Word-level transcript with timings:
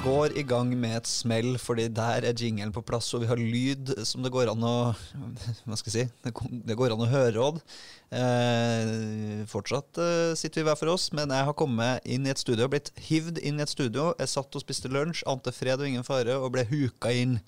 går 0.00 0.32
i 0.38 0.42
gang 0.46 0.70
med 0.80 0.94
et 0.96 1.08
smell, 1.08 1.54
fordi 1.60 1.86
der 1.92 2.24
er 2.24 2.36
jingelen 2.36 2.72
på 2.72 2.82
plass, 2.86 3.08
og 3.14 3.22
vi 3.22 3.28
har 3.28 3.40
lyd 3.40 3.92
som 4.08 4.24
det 4.24 4.32
går 4.32 4.48
an 4.52 4.64
å 4.64 4.74
Hva 5.66 5.76
skal 5.76 5.90
jeg 5.92 6.08
si? 6.08 6.30
Det 6.68 6.76
går 6.78 6.94
an 6.94 7.04
å 7.04 7.08
høre, 7.10 7.42
Odd. 7.44 7.60
Eh, 8.16 9.42
fortsatt 9.50 10.00
eh, 10.00 10.32
sitter 10.38 10.62
vi 10.62 10.66
hver 10.68 10.78
for 10.80 10.94
oss, 10.94 11.10
men 11.16 11.32
jeg 11.34 11.48
har 11.48 11.56
kommet 11.58 12.06
inn 12.08 12.26
i 12.26 12.32
et 12.32 12.40
studio, 12.40 12.70
blitt 12.72 12.92
hivd 13.10 13.42
inn 13.44 13.60
i 13.60 13.66
et 13.66 13.72
studio. 13.72 14.10
Jeg 14.18 14.32
satt 14.32 14.56
og 14.56 14.64
spiste 14.64 14.90
lunsj, 14.92 15.22
ante 15.28 15.52
fred 15.54 15.82
og 15.82 15.90
ingen 15.90 16.06
fare, 16.06 16.38
og 16.38 16.54
ble 16.56 16.64
huka 16.70 17.12
inn. 17.12 17.38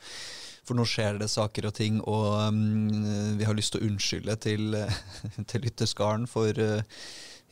For 0.63 0.79
nå 0.79 0.85
skjer 0.87 1.19
det 1.19 1.33
saker 1.33 1.71
og 1.71 1.77
ting, 1.79 1.99
og 2.07 2.53
um, 2.53 3.37
vi 3.39 3.49
har 3.49 3.57
lyst 3.59 3.75
til 3.75 3.83
å 3.83 3.89
unnskylde 3.89 4.37
til, 4.45 4.77
til 5.51 5.65
lytterskaren 5.65 6.29
for 6.31 6.61
uh, 6.61 7.03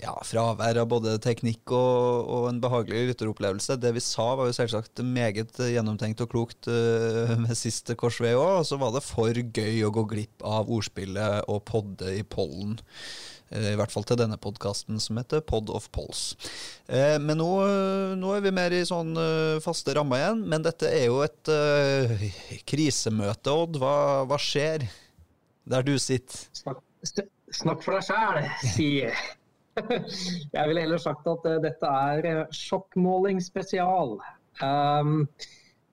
ja, 0.01 0.13
fravær 0.25 0.79
av 0.81 0.89
både 0.91 1.15
teknikk 1.23 1.73
og, 1.77 2.29
og, 2.31 2.47
en 2.51 2.61
behagelig 2.63 3.11
lytteropplevelse. 3.11 3.77
Det 3.81 3.93
vi 3.97 4.03
sa, 4.05 4.31
var 4.39 4.49
jo 4.49 4.57
selvsagt 4.57 5.03
meget 5.05 5.59
gjennomtenkt 5.61 6.23
og 6.25 6.31
klokt 6.33 6.71
uh, 6.71 7.35
med 7.41 7.57
siste 7.59 7.97
korsvei 7.99 8.33
òg. 8.37 8.61
Og 8.63 8.69
så 8.69 8.79
var 8.81 8.95
det 8.95 9.05
for 9.07 9.37
gøy 9.37 9.83
å 9.87 9.93
gå 9.95 10.07
glipp 10.15 10.47
av 10.47 10.71
ordspillet 10.73 11.51
og 11.51 11.65
podde 11.69 12.15
i 12.17 12.25
pollen. 12.25 12.79
Uh, 13.51 13.73
I 13.73 13.77
hvert 13.81 13.93
fall 13.93 14.07
til 14.09 14.21
denne 14.21 14.39
podkasten 14.41 15.01
som 15.03 15.21
heter 15.21 15.45
Pod 15.45 15.73
of 15.75 15.91
Polls. 15.95 16.31
Uh, 16.89 17.19
men 17.21 17.41
nå, 17.43 17.51
nå, 18.21 18.37
er 18.37 18.47
vi 18.47 18.55
mer 18.57 18.77
i 18.77 18.87
sånn 18.89 19.13
faste 19.65 19.97
rammer 19.99 20.23
igjen. 20.23 20.47
Men 20.55 20.65
dette 20.67 20.89
er 20.89 21.11
jo 21.11 21.21
et 21.27 22.63
krisemøte, 22.69 23.53
Odd. 23.53 23.81
Hva, 23.83 23.99
hva 24.31 24.41
skjer 24.41 24.89
der 25.71 25.85
du 25.85 25.93
sitter? 26.01 26.49
Snakk, 26.57 26.81
snakk 27.53 27.85
for 27.85 27.99
deg 27.99 28.09
sjæl, 28.09 28.49
sier 28.73 29.21
Jeg 30.57 30.69
ville 30.69 30.85
heller 30.85 31.01
sagt 31.01 31.29
at 31.31 31.47
uh, 31.47 31.59
dette 31.63 31.91
er 31.91 32.27
uh, 32.27 32.55
sjokkmåling 32.55 33.41
spesial. 33.43 34.17
Um, 34.63 35.29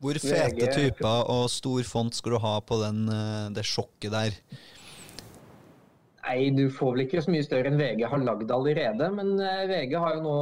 Hvor 0.03 0.19
fete 0.21 0.55
VG... 0.55 0.71
typer 0.73 1.29
og 1.33 1.45
stor 1.53 1.85
font 1.87 2.15
skal 2.15 2.35
du 2.35 2.41
ha 2.43 2.57
på 2.65 2.79
den, 2.81 3.05
uh, 3.11 3.47
det 3.53 3.65
sjokket 3.67 4.13
der? 4.13 4.39
Nei, 6.27 6.49
du 6.51 6.65
får 6.73 6.95
vel 6.95 7.05
ikke 7.05 7.21
så 7.23 7.31
mye 7.31 7.45
større 7.45 7.69
enn 7.71 7.79
VG 7.79 8.03
har 8.11 8.19
lagd 8.19 8.49
allerede. 8.51 9.07
Men 9.15 9.37
VG 9.69 9.93
har 9.95 10.17
jo 10.17 10.25
nå 10.25 10.39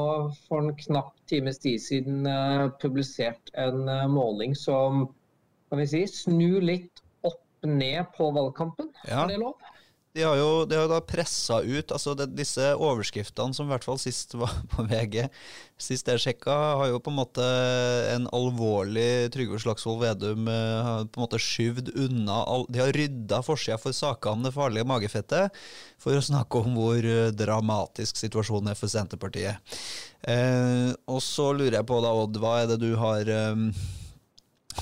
for 0.47 0.63
en 0.63 0.73
knapp 0.79 1.11
times 1.29 1.61
tid 1.61 1.77
siden 1.83 2.25
publisert 2.81 3.51
en 3.53 3.83
måling 4.09 4.57
som 4.57 5.05
kan 5.69 5.83
vi 5.83 5.85
si, 5.91 6.01
snur 6.09 6.65
litt 6.65 7.03
opp 7.27 7.69
ned 7.69 8.01
på 8.17 8.31
valgkampen. 8.33 8.89
Ja. 9.05 9.27
Er 9.27 9.35
det 9.35 9.38
lov? 9.43 9.61
De 10.16 10.23
har 10.23 10.38
jo, 10.39 10.63
de 10.63 10.77
har 10.80 10.88
da 10.88 11.02
pressa 11.03 11.58
ut 11.59 11.91
altså 11.91 12.13
det, 12.16 12.30
Disse 12.38 12.69
overskriftene 12.80 13.55
som 13.55 13.67
i 13.67 13.73
hvert 13.73 13.83
fall 13.83 13.99
sist 13.99 14.31
var 14.39 14.53
på 14.72 14.85
VG, 14.88 15.25
sist 15.81 16.07
jeg 16.07 16.22
sjekka, 16.23 16.55
har 16.80 16.91
jo 16.94 17.02
på 17.03 17.11
en 17.11 17.17
måte 17.17 17.47
en 18.13 18.30
alvorlig 18.35 19.27
Trygve 19.35 19.59
Slagsvold 19.59 20.05
Vedum 20.05 20.47
eh, 20.52 20.91
på 21.03 21.19
en 21.19 21.25
måte 21.25 21.41
skyvd 21.41 21.91
unna 22.05 22.38
De 22.72 22.80
har 22.80 22.95
rydda 22.95 23.41
forsida 23.44 23.80
for 23.81 23.95
saker 23.95 24.38
om 24.38 24.47
det 24.47 24.53
farlige 24.55 24.88
magefettet 24.88 25.59
for 25.99 26.16
å 26.16 26.23
snakke 26.23 26.63
om 26.63 26.79
hvor 26.79 27.09
eh, 27.11 27.33
dramatisk 27.35 28.19
situasjonen 28.22 28.72
er 28.72 28.79
for 28.79 28.91
Senterpartiet. 28.91 29.75
Eh, 30.23 30.95
og 31.11 31.19
så 31.23 31.52
lurer 31.52 31.81
jeg 31.81 31.89
på, 31.91 32.00
da, 32.03 32.16
Odd, 32.16 32.39
hva 32.39 32.61
er 32.61 32.72
det 32.72 32.79
du 32.85 32.94
har 33.02 33.27
eh, 33.27 33.67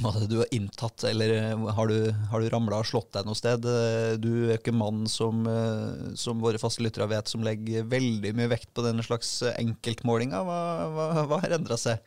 er 0.01 0.19
det 0.23 0.29
du 0.31 0.39
har 0.41 0.51
inntatt, 0.55 1.05
eller 1.09 1.33
eh, 1.35 1.65
har 1.77 1.87
du, 1.87 2.11
har 2.31 2.41
du 2.41 2.49
ramla 2.51 2.81
og 2.81 2.89
slått 2.89 3.11
deg 3.15 3.27
noe 3.27 3.37
sted? 3.37 3.65
Eh, 3.69 4.13
du 4.21 4.49
er 4.49 4.57
ikke 4.57 4.75
mannen 4.75 5.09
som, 5.11 5.45
eh, 5.49 6.13
som 6.19 6.41
våre 6.43 6.61
faste 6.61 6.83
lyttere 6.83 7.09
vet, 7.11 7.29
som 7.29 7.45
legger 7.45 7.87
veldig 7.89 8.33
mye 8.37 8.51
vekt 8.55 8.71
på 8.73 8.85
denne 8.85 9.05
slags 9.05 9.41
enkeltmålinga. 9.53 10.43
Hva, 10.47 10.61
hva, 10.93 11.09
hva 11.29 11.41
har 11.43 11.57
endra 11.59 11.77
seg? 11.79 12.01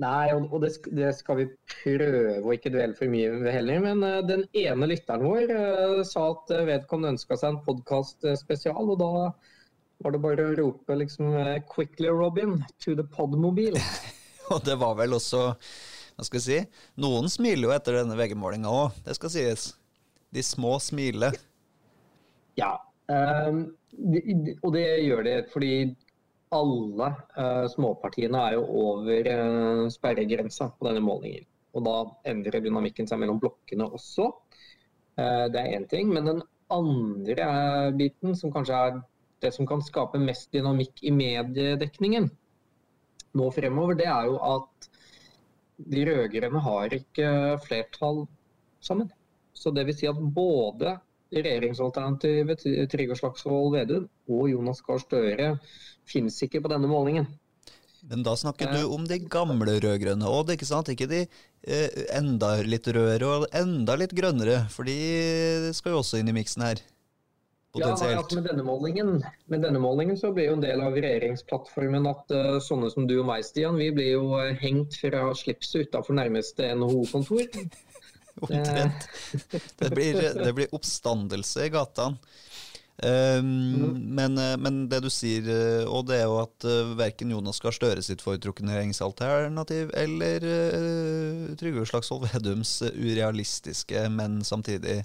Nei, 0.00 0.32
og 0.32 0.62
det, 0.62 0.72
det, 0.96 1.10
skal 1.18 1.42
vi 1.42 1.46
prøve 1.68 2.40
å 2.40 2.54
ikke 2.56 2.72
dvele 2.72 2.96
for 2.96 3.12
mye 3.12 3.34
ved 3.42 3.52
heller. 3.52 3.82
Men 3.84 4.04
den 4.24 4.46
ene 4.56 4.88
lytteren 4.88 5.26
vår 5.28 6.04
sa 6.08 6.30
at 6.32 6.54
vedkommende 6.70 7.18
ønska 7.18 7.36
seg 7.36 7.52
en 7.52 7.60
podkast 7.66 8.24
spesial, 8.40 8.80
og 8.80 8.96
da 9.02 9.10
var 10.00 10.16
det 10.16 10.22
bare 10.24 10.46
å 10.48 10.56
rope 10.56 10.96
liksom 10.96 11.36
'Quickly, 11.68 12.08
Robin, 12.08 12.62
to 12.80 12.96
the 12.96 13.04
podmobil'. 13.04 13.76
og 14.54 14.64
det 14.64 14.80
var 14.80 14.96
vel 14.96 15.20
også 15.20 15.50
hva 16.20 16.26
skal 16.28 16.36
jeg 16.36 16.44
si? 16.44 16.80
Noen 17.00 17.30
smiler 17.32 17.64
jo 17.64 17.72
etter 17.72 17.96
denne 17.96 18.16
VG-målinga 18.18 18.68
òg, 18.68 18.98
det 19.06 19.14
skal 19.16 19.32
sies. 19.32 19.70
De 20.30 20.42
små 20.44 20.74
smiler. 20.82 21.38
Ja, 22.60 22.74
um, 23.08 23.62
de, 23.90 24.20
de, 24.20 24.54
og 24.60 24.74
det 24.76 24.84
gjør 25.06 25.24
det 25.24 25.36
fordi 25.54 25.72
alle 26.52 27.08
uh, 27.38 27.64
småpartiene 27.72 28.42
er 28.50 28.58
jo 28.58 28.66
over 28.82 29.30
uh, 29.32 29.86
sperregrensa 29.92 30.68
på 30.76 30.90
denne 30.90 31.02
målingen. 31.06 31.48
Og 31.72 31.86
da 31.86 31.96
endrer 32.28 32.60
dynamikken 32.60 33.08
seg 33.08 33.22
mellom 33.22 33.40
blokkene 33.40 33.88
også. 33.88 34.28
Uh, 35.16 35.46
det 35.48 35.62
er 35.62 35.78
én 35.78 35.88
ting. 35.88 36.12
Men 36.12 36.28
den 36.28 36.44
andre 36.70 37.48
biten, 37.96 38.36
som 38.36 38.52
kanskje 38.52 38.76
er 38.76 39.00
det 39.40 39.54
som 39.56 39.64
kan 39.64 39.80
skape 39.80 40.20
mest 40.20 40.52
dynamikk 40.52 41.00
i 41.00 41.14
mediedekningen 41.16 42.28
nå 43.38 43.50
fremover, 43.54 43.96
det 43.96 44.10
er 44.10 44.26
jo 44.28 44.36
at 44.42 44.89
de 45.88 46.04
rød-grønne 46.08 46.62
har 46.64 46.96
ikke 46.96 47.28
flertall 47.64 48.24
sammen. 48.84 49.10
Så 49.54 49.72
det 49.74 49.86
vil 49.88 49.96
si 49.96 50.08
at 50.10 50.18
både 50.18 50.96
regjeringsalternativet 51.30 52.64
til 52.64 52.88
Trygve 52.90 53.16
Slagsvold 53.18 53.76
Vedum 53.76 54.08
og 54.30 54.48
Jonas 54.50 54.82
Gahr 54.86 55.00
Støre 55.02 55.52
finnes 56.08 56.38
ikke 56.42 56.62
på 56.64 56.72
denne 56.72 56.90
målingen. 56.90 57.28
Men 58.08 58.24
da 58.24 58.32
snakker 58.38 58.70
du 58.72 58.94
om 58.94 59.04
de 59.04 59.18
gamle 59.30 59.76
rød-grønne 59.82 60.28
Odd, 60.28 60.54
ikke 60.54 60.68
sant? 60.68 60.88
Ikke 60.88 61.08
de 61.10 61.20
eh, 61.26 61.98
enda 62.16 62.54
litt 62.64 62.88
rødere 62.88 63.28
og 63.28 63.44
enda 63.56 63.96
litt 64.00 64.14
grønnere, 64.16 64.62
for 64.72 64.88
de 64.88 64.96
skal 65.76 65.92
jo 65.94 66.00
også 66.00 66.20
inn 66.20 66.32
i 66.32 66.36
miksen 66.38 66.64
her. 66.64 66.80
Potensielt. 67.72 68.10
Ja, 68.10 68.18
altså 68.18 68.40
med, 68.40 68.48
denne 68.50 68.64
målingen, 68.66 69.10
med 69.46 69.62
denne 69.62 69.78
målingen 69.78 70.16
så 70.18 70.32
blir 70.34 70.48
jo 70.48 70.56
en 70.56 70.64
del 70.64 70.80
av 70.82 70.96
regjeringsplattformen 70.96 72.08
at 72.10 72.32
uh, 72.34 72.56
sånne 72.66 72.90
som 72.90 73.06
du 73.06 73.14
og 73.20 73.28
meg, 73.28 73.44
Stian, 73.46 73.78
vi 73.78 73.92
blir 73.94 74.16
jo 74.16 74.24
uh, 74.34 74.50
hengt 74.58 74.96
fra 74.98 75.28
slipset 75.38 75.86
utafor 75.86 76.18
nærmeste 76.18 76.66
NHO-kontor. 76.74 77.46
Omtrent. 78.42 79.06
Det 79.78 79.90
blir, 79.94 80.18
det 80.34 80.54
blir 80.56 80.74
oppstandelse 80.74 81.68
i 81.68 81.70
gatene. 81.70 82.18
Um, 83.00 83.46
mm. 83.46 84.00
men, 84.18 84.34
eh, 84.36 84.56
men, 84.60 84.80
det 84.92 84.98
du 85.00 85.06
sier, 85.08 85.46
og 85.88 86.10
det 86.10 86.18
er 86.18 86.26
jo 86.28 86.34
at 86.42 86.66
uh, 86.68 86.90
verken 86.98 87.30
Jonas 87.32 87.62
Gahr 87.64 87.72
Støre 87.72 88.02
sitt 88.04 88.20
foretrukne 88.20 88.74
regjeringsalternativ 88.74 89.94
eller 89.96 90.44
uh, 90.44 91.46
Trygve 91.56 91.86
Slagsvold 91.88 92.26
Vedums 92.28 92.74
urealistiske, 92.84 94.04
men 94.12 94.42
samtidig 94.44 94.98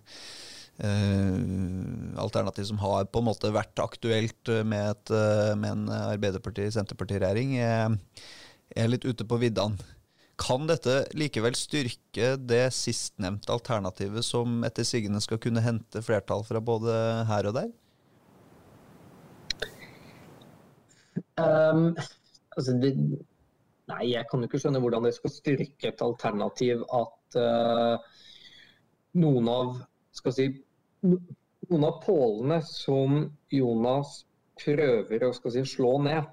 alternativ 0.83 2.65
som 2.67 2.79
har 2.81 3.05
på 3.07 3.21
en 3.21 3.27
måte 3.29 3.51
vært 3.55 3.79
aktuelt 3.79 4.49
med, 4.67 4.89
et, 4.91 5.11
uh, 5.15 5.53
med 5.55 5.71
en 5.71 5.93
Arbeiderparti-Senterparti-regjering, 6.11 7.53
er, 7.63 7.95
er, 8.75 8.89
litt 8.91 9.07
ute 9.07 9.23
på 9.23 9.39
viddene. 9.39 9.79
Kan 10.35 10.67
dette 10.67 11.05
likevel 11.15 11.55
styrke 11.55 12.33
det 12.35 12.65
sistnevnte 12.75 13.53
alternativet, 13.55 14.25
som 14.27 14.65
etter 14.67 14.83
sigende 14.83 15.23
skal 15.23 15.39
kunne 15.39 15.63
hente 15.63 16.03
flertall 16.03 16.43
fra 16.43 16.59
både 16.59 16.91
her 17.29 17.47
og 17.47 17.55
der? 17.55 17.71
Um, 21.39 21.95
altså 22.55 22.75
det, 22.79 22.91
nei, 23.91 24.03
jeg 24.11 24.27
kan 24.27 24.43
jo 24.43 24.49
ikke 24.49 24.59
skjønne 24.59 24.81
hvordan 24.83 25.07
det 25.07 25.15
skal 25.15 25.31
styrke 25.31 25.89
et 25.91 26.03
alternativ 26.03 26.83
at 26.95 27.39
uh, 27.39 28.21
noen 29.19 29.49
av 29.51 29.73
skal 30.15 30.35
si, 30.35 30.45
noen 31.05 31.85
av 31.87 31.99
pålene 32.05 32.61
som 32.67 33.21
Jonas 33.53 34.23
prøver 34.61 35.27
å 35.27 35.33
si, 35.35 35.63
slå 35.67 35.97
ned, 36.05 36.25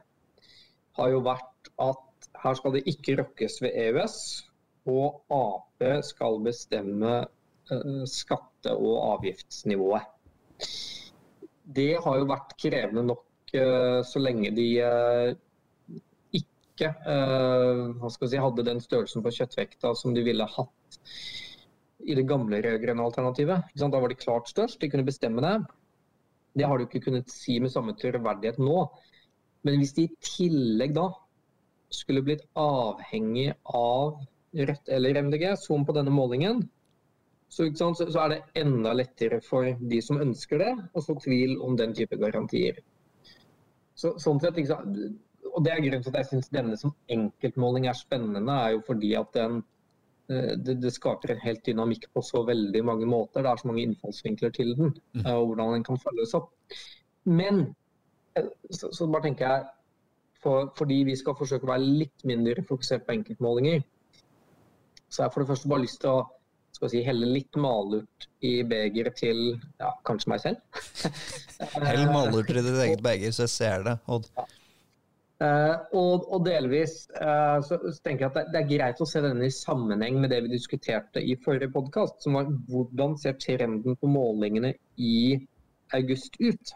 har 0.98 1.12
jo 1.12 1.22
vært 1.24 1.70
at 1.82 2.30
her 2.42 2.56
skal 2.58 2.74
det 2.76 2.84
ikke 2.90 3.16
rokkes 3.20 3.60
ved 3.64 3.76
EØS, 3.86 4.16
og 4.92 5.22
Ap 5.32 5.84
skal 6.06 6.40
bestemme 6.42 7.12
uh, 7.22 8.02
skatte- 8.10 8.74
og 8.74 8.96
avgiftsnivået. 9.12 10.08
Det 11.62 11.92
har 12.02 12.18
jo 12.18 12.28
vært 12.30 12.56
krevende 12.60 13.04
nok 13.12 13.54
uh, 13.54 14.00
så 14.06 14.22
lenge 14.22 14.50
de 14.56 14.68
uh, 14.82 15.30
ikke 16.34 16.90
si, 18.26 18.40
hadde 18.40 18.66
den 18.66 18.82
størrelsen 18.82 19.22
på 19.22 19.34
kjøttvekta 19.38 19.94
som 19.98 20.16
de 20.16 20.24
ville 20.26 20.46
hatt 20.56 20.98
i 22.04 22.16
det 22.18 22.26
gamle 22.28 22.60
rød-grønne 22.64 23.04
alternativet. 23.04 23.72
Da 23.78 23.88
var 24.00 24.10
de 24.10 24.18
klart 24.18 24.50
størst, 24.50 24.80
de 24.80 24.90
kunne 24.90 25.06
bestemme 25.06 25.44
det. 25.44 25.56
Det 26.58 26.66
har 26.68 26.78
du 26.78 26.84
ikke 26.84 27.04
kunnet 27.06 27.30
si 27.32 27.58
med 27.60 27.72
samme 27.72 27.94
troverdighet 27.96 28.58
nå. 28.60 28.84
Men 29.62 29.78
hvis 29.78 29.94
de 29.96 30.08
i 30.08 30.14
tillegg 30.26 30.94
da 30.96 31.08
skulle 31.92 32.24
blitt 32.26 32.44
avhengig 32.58 33.52
av 33.64 34.20
Rødt 34.52 34.90
eller 34.92 35.16
MDG, 35.16 35.46
som 35.56 35.84
på 35.88 35.94
denne 35.96 36.12
målingen, 36.12 36.58
så, 37.48 37.70
så, 37.72 37.86
så, 37.96 38.18
er 38.20 38.32
det 38.32 38.60
enda 38.60 38.92
lettere 38.92 39.38
for 39.44 39.64
de 39.80 40.00
som 40.04 40.20
ønsker 40.20 40.60
det, 40.60 40.72
å 40.92 41.00
få 41.04 41.16
tvil 41.24 41.54
om 41.64 41.76
den 41.76 41.94
type 41.96 42.18
garantier. 42.20 42.82
Så, 43.96 44.14
sånn 44.20 44.40
sett, 44.40 44.60
og 45.52 45.64
det 45.64 45.72
er 45.72 45.80
grunnen 45.84 46.04
til 46.04 46.12
at 46.12 46.20
jeg 46.20 46.30
syns 46.30 46.52
denne 46.52 46.76
som 46.80 46.92
enkeltmåling 47.12 47.88
er 47.88 47.96
spennende, 47.96 48.56
er 48.56 48.76
jo 48.76 48.82
fordi 48.86 49.14
at 49.16 49.32
den 49.36 49.62
det, 50.64 50.78
det, 50.82 50.92
skaper 50.94 51.34
en 51.34 51.42
helt 51.42 51.62
dynamikk 51.66 52.08
på 52.14 52.22
så 52.26 52.42
veldig 52.48 52.82
mange 52.86 53.08
måter. 53.08 53.44
Det 53.44 53.50
er 53.52 53.62
så 53.62 53.70
mange 53.70 53.84
innfallsvinkler 53.86 54.52
til 54.56 54.74
den, 54.78 54.92
mm. 55.14 55.24
og 55.34 55.46
hvordan 55.52 55.76
den 55.76 55.86
kan 55.86 56.00
følges 56.02 56.34
opp. 56.38 56.50
Men 57.24 57.64
så, 58.70 58.90
så 58.92 59.06
bare 59.06 59.28
tenker 59.28 59.48
jeg 59.48 59.64
for, 60.42 60.72
fordi 60.78 61.02
vi 61.06 61.16
skal 61.18 61.36
forsøke 61.38 61.68
å 61.68 61.72
være 61.72 61.90
litt 62.02 62.24
mindre 62.28 62.64
fokusert 62.66 63.06
på 63.06 63.16
enkeltmålinger, 63.16 63.82
så 65.12 65.22
har 65.22 65.28
jeg 65.28 65.34
for 65.34 65.44
det 65.44 65.52
første 65.52 65.70
bare 65.70 65.84
lyst 65.84 66.00
til 66.02 66.14
å 66.14 66.22
skal 66.72 66.88
si, 66.88 67.02
helle 67.04 67.28
litt 67.28 67.58
malurt 67.60 68.26
i 68.42 68.54
begeret 68.66 69.18
til 69.20 69.42
ja, 69.78 69.92
kanskje 70.08 70.32
meg 70.32 70.40
selv. 70.42 70.80
Hell 71.84 72.08
malurt 72.10 72.50
i 72.50 72.58
ditt 72.58 72.80
eget 72.86 73.04
beger, 73.04 73.34
så 73.34 73.44
jeg 73.44 73.54
ser 73.54 73.86
det, 73.86 73.96
Odd. 74.10 74.30
Ja. 74.38 74.46
Uh, 75.42 75.74
og, 75.96 76.26
og, 76.28 76.42
delvis 76.46 77.08
uh, 77.16 77.58
så, 77.66 77.78
tenker 78.04 78.26
jeg 78.26 78.28
at 78.28 78.36
det, 78.36 78.42
det, 78.52 78.60
er 78.60 78.68
greit 78.68 79.00
å 79.02 79.06
se 79.08 79.22
denne 79.24 79.48
i 79.48 79.54
sammenheng 79.54 80.20
med 80.22 80.30
det 80.30 80.42
vi 80.44 80.52
diskuterte 80.52 81.18
i 81.18 81.34
forrige 81.40 81.72
podkast, 81.72 82.20
som 82.22 82.36
var 82.38 82.50
hvordan 82.70 83.16
ser 83.18 83.34
trenden 83.42 83.96
på 83.98 84.10
målingene 84.12 84.74
i 85.02 85.40
august 85.98 86.36
ut. 86.38 86.74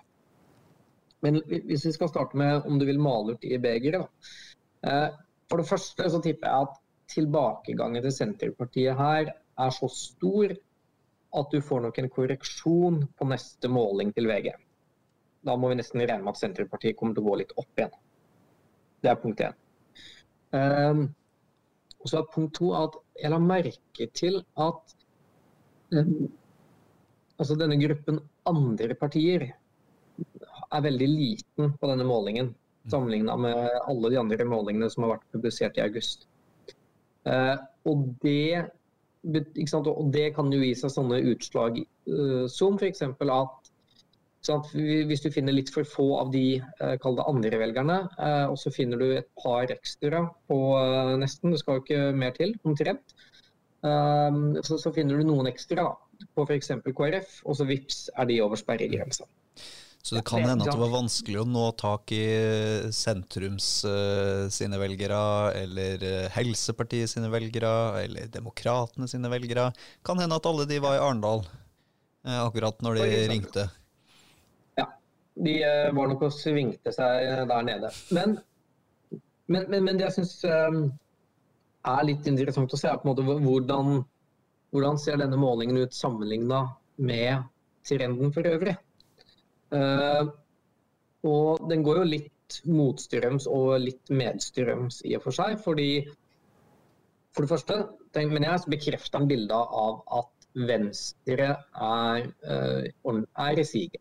Men 1.22 1.38
hvis 1.46 1.84
vi 1.86 1.92
skal 1.94 2.10
starte 2.10 2.40
med 2.40 2.66
om 2.66 2.80
du 2.80 2.86
vil 2.88 2.98
male 3.02 3.36
ut 3.36 3.46
i 3.46 3.60
begeret. 3.62 4.32
Uh, 4.82 5.12
for 5.46 5.62
det 5.62 5.68
første 5.68 6.08
så 6.10 6.22
tipper 6.24 6.50
jeg 6.50 6.66
at 6.66 6.80
tilbakegangen 7.12 8.02
til 8.02 8.14
Senterpartiet 8.16 8.98
her 8.98 9.30
er 9.30 9.76
så 9.76 9.88
stor 9.92 10.56
at 11.36 11.52
du 11.52 11.60
får 11.62 11.84
nok 11.84 12.00
en 12.00 12.10
korreksjon 12.10 12.98
på 13.14 13.28
neste 13.30 13.70
måling 13.70 14.10
til 14.16 14.26
VG. 14.32 14.50
Da 15.46 15.54
må 15.54 15.70
vi 15.70 15.78
nesten 15.78 16.02
regne 16.02 16.24
med 16.24 16.34
at 16.34 16.42
Senterpartiet 16.42 16.98
kommer 16.98 17.14
til 17.14 17.22
å 17.22 17.30
gå 17.30 17.38
litt 17.44 17.54
opp 17.60 17.78
igjen. 17.78 17.94
Det 19.02 19.10
er 19.10 19.20
punkt 19.20 19.42
én. 19.44 19.56
Um, 20.56 21.06
og 22.00 22.10
så 22.10 22.20
er 22.20 22.32
punkt 22.32 22.54
to 22.58 22.72
at 22.78 22.96
jeg 23.20 23.32
la 23.32 23.38
merke 23.42 24.08
til 24.14 24.38
at 24.62 24.96
um, 25.92 26.28
altså 27.38 27.56
denne 27.58 27.78
gruppen 27.80 28.20
andre 28.46 28.94
partier 28.94 29.48
er 30.72 30.84
veldig 30.86 31.08
liten 31.10 31.74
på 31.80 31.90
denne 31.90 32.06
målingen. 32.06 32.54
Sammenligna 32.90 33.36
med 33.36 33.78
alle 33.88 34.10
de 34.12 34.18
andre 34.20 34.46
målingene 34.48 34.90
som 34.90 35.04
har 35.04 35.16
vært 35.16 35.30
publisert 35.34 35.78
i 35.78 35.84
august. 35.84 36.28
Uh, 37.26 37.56
og 37.84 38.08
det 38.22 38.70
og 39.26 40.10
det 40.14 40.28
kan 40.36 40.52
jo 40.54 40.60
gi 40.62 40.74
seg 40.78 40.92
sånne 40.94 41.16
utslag 41.32 41.80
uh, 41.82 42.44
som 42.46 42.76
f.eks. 42.78 43.02
at 43.02 43.65
sant, 44.46 44.72
hvis 44.74 45.22
du 45.24 45.30
finner 45.34 45.54
litt 45.54 45.70
for 45.74 45.86
få 45.88 46.06
av 46.20 46.32
de 46.34 46.58
uh, 46.80 46.94
kall 47.02 47.18
det 47.18 47.26
andre 47.30 47.60
velgerne, 47.60 48.00
uh, 48.18 48.46
og 48.50 48.58
så 48.60 48.72
finner 48.74 49.00
du 49.00 49.08
et 49.16 49.28
par 49.42 49.70
ekstra 49.72 50.26
på 50.50 50.60
uh, 50.74 51.14
nesten, 51.20 51.54
det 51.54 51.62
skal 51.62 51.78
jo 51.78 51.86
ikke 51.86 52.10
mer 52.16 52.36
til, 52.36 52.56
omtrent, 52.66 53.16
så, 53.86 54.74
så, 54.80 54.90
finner 54.90 55.20
du 55.20 55.28
noen 55.28 55.46
ekstra 55.46 55.84
på 56.34 56.42
f.eks. 56.42 56.72
KrF, 56.82 57.34
og 57.46 57.54
så 57.54 57.66
vips 57.68 58.08
er 58.18 58.26
de 58.26 58.40
over 58.42 58.58
sperregrensa. 58.58 59.28
Så 60.02 60.16
det 60.16 60.24
kan 60.26 60.42
hende 60.42 60.64
at 60.64 60.72
det 60.72 60.80
var 60.80 60.90
vanskelig 60.90 61.38
å 61.42 61.46
nå 61.46 61.68
tak 61.78 62.10
i 62.16 62.24
sentrums 62.94 63.68
uh, 63.86 64.48
sine 64.50 64.80
velgere, 64.80 65.20
eller 65.60 66.02
Helsepartiet 66.34 67.12
sine 67.12 67.30
velgere, 67.30 67.70
eller 68.00 68.32
Demokratene 68.32 69.06
sine 69.12 69.30
velgere. 69.30 69.68
Kan 70.06 70.18
hende 70.22 70.40
at 70.40 70.50
alle 70.50 70.66
de 70.66 70.82
var 70.82 70.98
i 70.98 71.02
Arendal 71.04 71.44
uh, 71.46 72.40
akkurat 72.48 72.82
når 72.82 73.04
de 73.04 73.26
ringte. 73.36 73.68
De 75.36 75.56
var 75.92 76.08
nok 76.08 76.22
og 76.28 76.32
svingte 76.32 76.92
seg 76.94 77.26
der 77.50 77.66
nede. 77.66 77.90
Men, 78.16 78.38
men, 79.52 79.66
men, 79.68 79.84
men 79.84 79.98
det 79.98 80.06
jeg 80.06 80.16
syns 80.18 80.38
er 80.46 82.06
litt 82.08 82.26
interessant 82.30 82.72
å 82.72 82.80
se, 82.80 82.88
er 82.88 83.00
på 83.02 83.06
en 83.06 83.12
måte 83.12 83.42
hvordan, 83.44 84.00
hvordan 84.74 84.98
ser 85.02 85.20
denne 85.20 85.38
målingen 85.40 85.82
ut 85.84 85.94
sammenligna 85.94 86.64
med 86.96 87.44
trenden 87.86 88.32
for 88.34 88.48
øvrig. 88.48 88.74
Og 91.26 91.68
den 91.70 91.84
går 91.86 92.00
jo 92.00 92.08
litt 92.14 92.60
motstrøms 92.70 93.48
og 93.50 93.76
litt 93.82 94.10
medstrøms 94.14 95.02
i 95.06 95.16
og 95.18 95.26
for 95.26 95.36
seg. 95.36 95.58
fordi 95.62 95.90
For 97.34 97.44
det 97.44 97.52
første 97.52 97.76
men 98.16 98.46
jeg, 98.48 98.64
bekrefter 98.72 99.20
en 99.20 99.28
bilde 99.28 99.54
av 99.54 100.00
at 100.22 100.32
Venstre 100.56 101.50
er, 101.52 102.28
er 103.04 103.60
i 103.60 103.64
siget. 103.68 104.00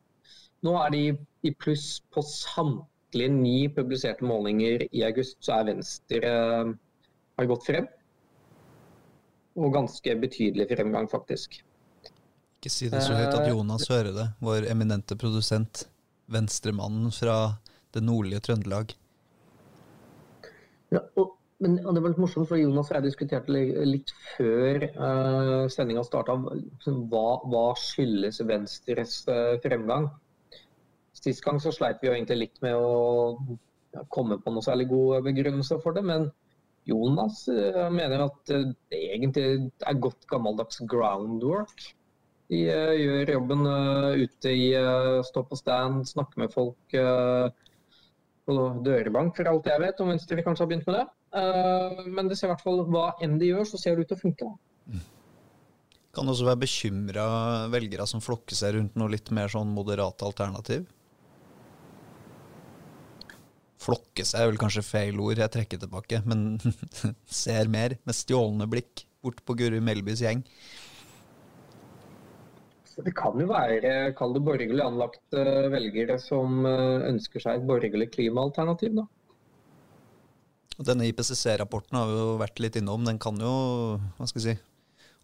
Nå 0.66 0.74
er 0.82 0.94
de 0.94 1.04
i 1.46 1.52
pluss 1.54 2.00
på 2.14 2.24
samtlige 2.26 3.34
ni 3.34 3.68
publiserte 3.70 4.26
målinger 4.26 4.88
i 4.90 5.04
august, 5.06 5.38
så 5.46 5.60
er 5.60 5.70
Venstre 5.70 6.34
uh, 6.34 6.74
har 7.38 7.50
gått 7.52 7.68
frem. 7.68 7.88
Og 9.56 9.72
ganske 9.76 10.18
betydelig 10.20 10.68
fremgang, 10.72 11.08
faktisk. 11.12 11.62
Ikke 12.58 12.74
si 12.74 12.90
det 12.90 13.04
så 13.06 13.16
høyt 13.16 13.36
at 13.36 13.48
Jonas 13.52 13.88
hører 13.92 14.12
det, 14.16 14.28
vår 14.44 14.68
eminente 14.72 15.18
produsent. 15.20 15.86
Venstremannen 16.34 17.12
fra 17.14 17.60
det 17.94 18.02
nordlige 18.02 18.42
Trøndelag. 18.48 18.96
Ja, 20.90 21.04
og, 21.20 21.36
men 21.62 21.78
og 21.86 21.94
Det 21.94 22.02
var 22.02 22.12
litt 22.12 22.22
morsomt, 22.24 22.50
for 22.50 22.58
Jonas 22.58 22.90
og 22.90 22.98
jeg 22.98 23.06
diskuterte 23.06 23.54
litt 23.86 24.12
før 24.34 24.88
uh, 24.98 25.70
sendinga 25.72 26.04
starta 26.08 26.36
hva, 26.42 27.28
hva 27.46 27.66
skyldes 27.78 28.42
Venstres 28.50 29.22
uh, 29.30 29.56
fremgang. 29.64 30.10
Sist 31.26 31.44
gang 31.46 31.60
så 31.62 31.74
sleit 31.74 32.02
vi 32.02 32.10
jo 32.10 32.16
egentlig 32.16 32.44
litt 32.44 32.60
med 32.66 32.78
å 32.78 33.58
komme 34.14 34.38
på 34.42 34.54
noe 34.54 34.66
særlig 34.66 34.90
god 34.92 35.26
begrunnelse 35.26 35.80
for 35.84 35.96
det. 35.96 36.04
Men 36.06 36.30
Jonas 36.86 37.46
uh, 37.50 37.88
mener 37.94 38.28
at 38.28 38.42
det 38.52 39.00
egentlig 39.00 39.46
er 39.82 40.02
godt 40.04 40.28
gammeldags 40.30 40.84
groundwork. 40.86 41.88
De 42.52 42.62
uh, 42.70 42.94
gjør 42.94 43.34
jobben 43.40 43.66
ute 44.22 44.54
i 44.54 44.68
stå 45.26 45.46
på 45.50 45.58
stand, 45.58 46.04
snakke 46.10 46.44
med 46.44 46.54
folk 46.54 46.98
på 48.46 48.56
dørbank, 48.86 49.34
for 49.34 49.50
alt 49.50 49.66
jeg 49.72 49.82
vet, 49.82 50.02
om 50.04 50.12
Venstre 50.14 50.44
kanskje 50.46 50.62
har 50.62 50.70
begynt 50.70 50.86
med 50.86 51.00
det. 51.00 51.06
men 52.14 52.28
det 52.30 52.38
ser 52.38 52.46
i 52.46 52.52
hvert 52.52 52.62
fall 52.62 52.84
hva 52.94 53.08
enn 53.26 53.40
de 53.42 53.50
gjør, 53.50 53.66
så 53.66 53.80
ser 53.82 53.96
det 53.96 54.06
ut 54.06 54.12
til 54.12 54.20
å 54.20 54.22
funke. 54.22 54.52
Kan 56.16 56.30
det 56.30 56.36
også 56.36 56.46
være 56.48 56.62
bekymra 56.62 57.26
velgere 57.74 58.06
som 58.08 58.22
flokker 58.24 58.56
seg 58.56 58.78
rundt 58.78 58.94
noe 58.96 59.12
litt 59.12 59.34
mer 59.36 59.50
sånn 59.52 59.74
moderate 59.76 60.24
alternativ? 60.24 60.86
Flokke 63.86 64.26
seg 64.26 64.42
er 64.42 64.50
vel 64.50 64.62
kanskje 64.62 64.86
feil 64.86 65.20
ord, 65.22 65.38
jeg 65.38 65.54
trekker 65.54 65.82
tilbake, 65.82 66.22
men 66.26 66.58
ser 67.44 67.70
mer 67.72 67.98
med 68.04 68.18
stjålne 68.18 68.68
blikk 68.72 69.06
bort 69.26 69.42
på 69.46 69.58
Guri 69.60 69.82
Melbys 69.84 70.24
gjeng. 70.26 70.44
Det 72.96 73.12
kan 73.12 73.36
jo 73.36 73.50
være 73.50 74.14
kall 74.16 74.32
det 74.38 74.42
borgerlig 74.46 74.80
anlagte 74.80 75.42
velgere 75.74 76.16
som 76.22 76.64
eh, 76.70 77.10
ønsker 77.10 77.44
seg 77.44 77.60
et 77.60 77.68
borgerlig 77.68 78.08
klimaalternativ. 78.14 78.96
da. 79.02 79.04
Denne 80.80 81.08
IPCC-rapporten 81.10 82.00
har 82.00 82.08
vi 82.08 82.16
jo 82.16 82.38
vært 82.40 82.62
litt 82.64 82.80
innom. 82.80 83.04
Den 83.08 83.20
kan 83.20 83.40
jo, 83.40 83.52
hva 84.16 84.28
skal 84.32 84.42
jeg 84.42 84.56
si, 84.56 84.64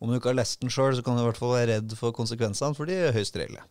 om 0.01 0.11
du 0.11 0.17
ikke 0.17 0.31
har 0.33 0.39
lest 0.41 0.63
den 0.63 0.71
sjøl, 0.73 0.95
så 0.97 1.05
kan 1.05 1.15
du 1.15 1.23
i 1.23 1.27
hvert 1.29 1.39
fall 1.39 1.55
være 1.55 1.75
redd 1.75 1.95
for 1.99 2.15
konsekvensene, 2.15 2.75
for 2.75 2.89
de 2.89 2.97
er 2.97 3.15
høyst 3.15 3.39
reelle. 3.39 3.63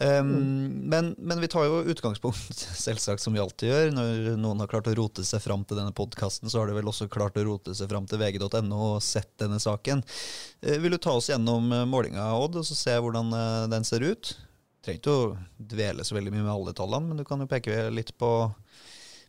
Um, 0.00 0.66
men, 0.90 1.14
men, 1.18 1.40
vi 1.40 1.48
tar 1.48 1.64
jo 1.64 1.78
utgangspunkt, 1.88 2.58
selvsagt 2.86 3.22
som 3.22 3.32
vi 3.32 3.40
alltid 3.40 3.70
gjør. 3.70 3.92
Når 3.96 4.34
noen 4.40 4.60
har 4.60 4.70
klart 4.70 4.90
å 4.90 4.96
rote 4.98 5.24
seg 5.24 5.40
fram 5.44 5.64
til 5.64 5.80
denne 5.80 5.94
podkasten, 5.96 6.50
så 6.52 6.60
har 6.60 6.68
de 6.68 6.76
vel 6.76 6.90
også 6.90 7.08
klart 7.12 7.38
å 7.40 7.46
rote 7.46 7.74
seg 7.76 7.88
fram 7.92 8.08
til 8.08 8.20
vg.no 8.20 8.80
og 8.90 8.98
sett 9.04 9.32
denne 9.40 9.60
saken. 9.62 10.04
Uh, 10.60 10.76
vil 10.82 10.96
du 10.96 11.00
ta 11.00 11.16
oss 11.16 11.30
gjennom 11.32 11.72
uh, 11.72 11.86
målinga, 11.88 12.28
Odd, 12.36 12.60
og 12.60 12.68
så 12.68 12.76
se 12.76 12.98
hvordan 13.00 13.32
uh, 13.32 13.64
den 13.72 13.88
ser 13.88 14.04
ut? 14.04 14.34
Trenger 14.84 15.00
ikke 15.00 15.16
å 15.16 15.34
dvele 15.56 16.04
så 16.06 16.18
veldig 16.18 16.34
mye 16.34 16.44
med 16.44 16.52
alle 16.52 16.76
tallene, 16.76 17.10
men 17.10 17.22
du 17.22 17.26
kan 17.26 17.40
jo 17.40 17.50
peke 17.50 17.88
litt 17.90 18.12
på, 18.20 18.32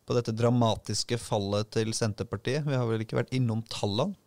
på 0.03 0.17
dette 0.19 0.35
dramatiske 0.35 1.17
fallet 1.21 1.71
til 1.79 1.95
Senterpartiet. 1.95 2.67
Vi 2.67 2.75
har 2.75 2.85
vel 2.91 3.07
ikke 3.07 3.21
vært 3.21 3.33
innom 3.37 3.63
tallene? 3.71 4.19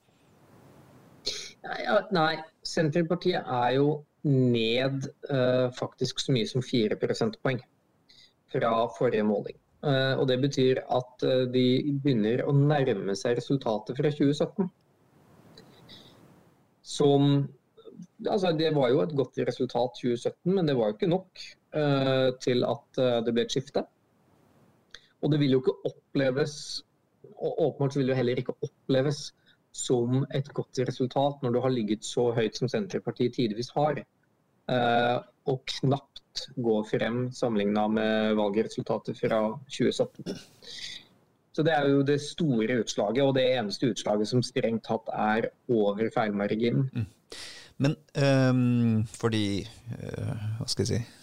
Nei, 1.61 1.83
nei, 2.17 2.31
Senterpartiet 2.65 3.45
er 3.45 3.75
jo 3.77 4.01
ned 4.27 5.07
uh, 5.31 5.71
faktisk 5.77 6.21
så 6.21 6.35
mye 6.35 6.49
som 6.49 6.65
4 6.65 6.99
prosentpoeng 7.01 7.61
fra 8.53 8.73
forrige 8.99 9.25
måling. 9.27 9.57
Uh, 9.81 10.19
og 10.21 10.27
Det 10.29 10.41
betyr 10.43 10.83
at 10.83 11.25
uh, 11.25 11.47
de 11.53 11.65
begynner 12.03 12.45
å 12.45 12.53
nærme 12.57 13.17
seg 13.17 13.39
resultatet 13.39 13.97
fra 13.97 14.13
2017. 14.13 14.69
Som 16.83 17.49
altså 18.29 18.53
Det 18.53 18.75
var 18.77 18.91
jo 18.91 19.01
et 19.01 19.17
godt 19.17 19.39
resultat 19.49 19.97
2017, 20.03 20.53
men 20.53 20.67
det 20.69 20.77
var 20.77 20.91
jo 20.91 20.99
ikke 20.99 21.15
nok 21.15 21.49
til 22.43 22.65
at 22.67 22.99
det 23.23 23.31
ble 23.31 23.45
et 23.47 23.53
skifte. 23.55 23.85
Og 25.23 25.31
det 25.31 25.39
vil 25.39 25.55
jo 25.55 25.61
ikke 25.63 25.77
oppleves 25.87 26.57
og 27.41 27.61
åpenbart 27.63 27.97
vil 27.97 28.11
det 28.11 28.17
heller 28.19 28.41
ikke 28.41 28.57
oppleves 28.67 29.21
som 29.73 30.25
et 30.35 30.49
godt 30.55 30.81
resultat 30.89 31.43
når 31.43 31.55
du 31.55 31.61
har 31.65 31.75
ligget 31.75 32.07
så 32.07 32.31
høyt 32.37 32.59
som 32.59 32.71
Senterpartiet 32.71 33.37
tidvis 33.37 33.71
har, 33.77 34.01
eh, 34.71 35.19
og 35.51 35.63
knapt 35.81 36.47
gå 36.57 36.77
frem 36.91 37.23
sammenligna 37.35 37.87
med 37.91 38.35
valgresultatet 38.39 39.19
fra 39.19 39.43
2017. 39.69 40.35
Så 41.53 41.65
det 41.67 41.73
er 41.75 41.89
jo 41.91 42.03
det 42.07 42.21
store 42.23 42.81
utslaget, 42.81 43.23
og 43.25 43.35
det 43.35 43.47
eneste 43.59 43.91
utslaget 43.91 44.29
som 44.31 44.43
strengt 44.43 44.85
tatt 44.87 45.11
er 45.13 45.51
over 45.69 46.11
feilmarginen. 46.15 46.91
Mm. 46.95 47.09
Men 47.81 47.97
um, 48.21 49.07
fordi 49.09 49.65
uh, 49.97 50.59
Hva 50.59 50.67
skal 50.69 50.85
jeg 50.85 50.91
si 50.91 51.20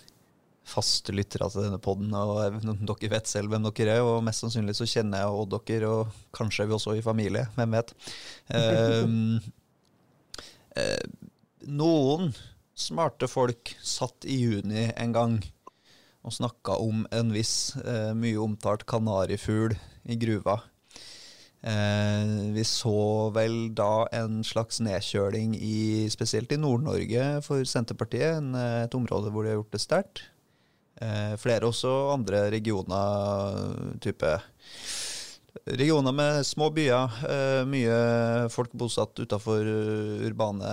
faste 0.68 1.14
lyttere 1.16 1.50
til 1.52 1.66
denne 1.66 1.80
poden, 1.84 2.14
og 2.14 2.60
dere 2.92 3.12
vet 3.14 3.30
selv 3.30 3.54
hvem 3.54 3.68
dere 3.70 3.98
er, 3.98 4.06
og 4.06 4.24
mest 4.26 4.44
sannsynlig 4.44 4.76
så 4.78 4.88
kjenner 4.90 5.24
jeg 5.24 5.40
og 5.40 5.56
dere, 5.56 5.92
og 5.92 6.22
kanskje 6.36 6.66
er 6.66 6.70
vi 6.70 6.78
også 6.78 6.98
i 6.98 7.06
familie, 7.06 7.48
hvem 7.56 7.78
vet. 7.78 7.94
Um, 8.52 9.38
uh, 10.78 11.28
noen 11.82 12.34
smarte 12.78 13.30
folk 13.32 13.74
satt 13.82 14.28
i 14.30 14.42
juni 14.44 14.90
en 14.94 15.14
gang 15.16 15.38
og 16.28 16.36
snakka 16.36 16.76
om 16.84 17.06
en 17.16 17.32
viss 17.34 17.74
uh, 17.80 18.12
mye 18.18 18.40
omtalt 18.44 18.84
kanarifugl 18.90 19.78
i 20.08 20.20
gruva. 20.20 20.60
Eh, 21.68 22.52
vi 22.54 22.64
så 22.64 23.30
vel 23.34 23.74
da 23.76 24.06
en 24.16 24.44
slags 24.46 24.80
nedkjøling 24.86 25.56
i, 25.58 26.08
spesielt 26.14 26.54
i 26.54 26.60
Nord-Norge 26.62 27.26
for 27.46 27.66
Senterpartiet, 27.68 28.38
en, 28.38 28.54
eh, 28.56 28.84
et 28.86 28.96
område 28.96 29.32
hvor 29.34 29.44
de 29.44 29.52
har 29.52 29.60
gjort 29.60 29.74
det 29.74 29.82
sterkt. 29.82 30.24
Eh, 30.98 31.36
flere 31.38 31.70
også 31.70 31.92
andre 32.16 32.48
regioner, 32.54 34.00
type 34.02 34.38
Regioner 35.68 36.14
med 36.14 36.46
små 36.46 36.70
byer, 36.72 37.16
eh, 37.28 37.64
mye 37.68 37.96
folk 38.54 38.72
bosatt 38.78 39.18
utafor 39.20 39.66
urbane 40.28 40.70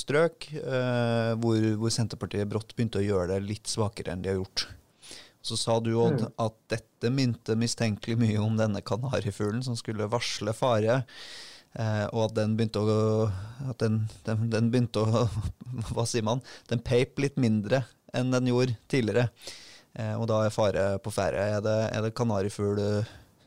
strøk, 0.00 0.48
eh, 0.56 1.32
hvor, 1.36 1.60
hvor 1.76 1.92
Senterpartiet 1.92 2.48
brått 2.48 2.72
begynte 2.74 3.02
å 3.02 3.04
gjøre 3.04 3.34
det 3.34 3.44
litt 3.44 3.70
svakere 3.70 4.14
enn 4.14 4.24
de 4.24 4.32
har 4.32 4.40
gjort. 4.40 4.66
Så 5.46 5.58
sa 5.60 5.76
du, 5.78 5.92
Odd, 6.00 6.24
mm. 6.24 6.32
at 6.42 6.56
dette 6.72 7.12
minte 7.12 7.54
mistenkelig 7.60 8.16
mye 8.18 8.40
om 8.42 8.56
denne 8.58 8.82
kanarifuglen 8.82 9.62
som 9.62 9.76
skulle 9.78 10.08
varsle 10.10 10.56
fare. 10.56 11.04
Eh, 11.76 12.06
og 12.08 12.30
at 12.30 12.36
den 12.38 12.56
begynte 12.56 12.82
å 12.82 12.96
at 13.68 13.78
den, 13.84 14.06
den, 14.26 14.48
den, 14.50 14.72
begynte 14.72 15.04
å 15.04 15.26
Hva 15.92 16.06
sier 16.08 16.24
man? 16.26 16.40
Den 16.70 16.80
peip 16.80 17.20
litt 17.20 17.36
mindre 17.38 17.84
enn 18.18 18.32
den 18.34 18.50
gjorde 18.50 18.76
tidligere. 18.90 19.28
Eh, 19.96 20.14
og 20.16 20.26
da 20.30 20.42
er 20.44 20.54
fare 20.54 20.86
på 21.02 21.12
ferde. 21.14 21.44
Er 21.56 21.62
det, 21.64 21.76
er 21.92 22.06
det 22.06 22.16
kanarifugl 22.16 22.80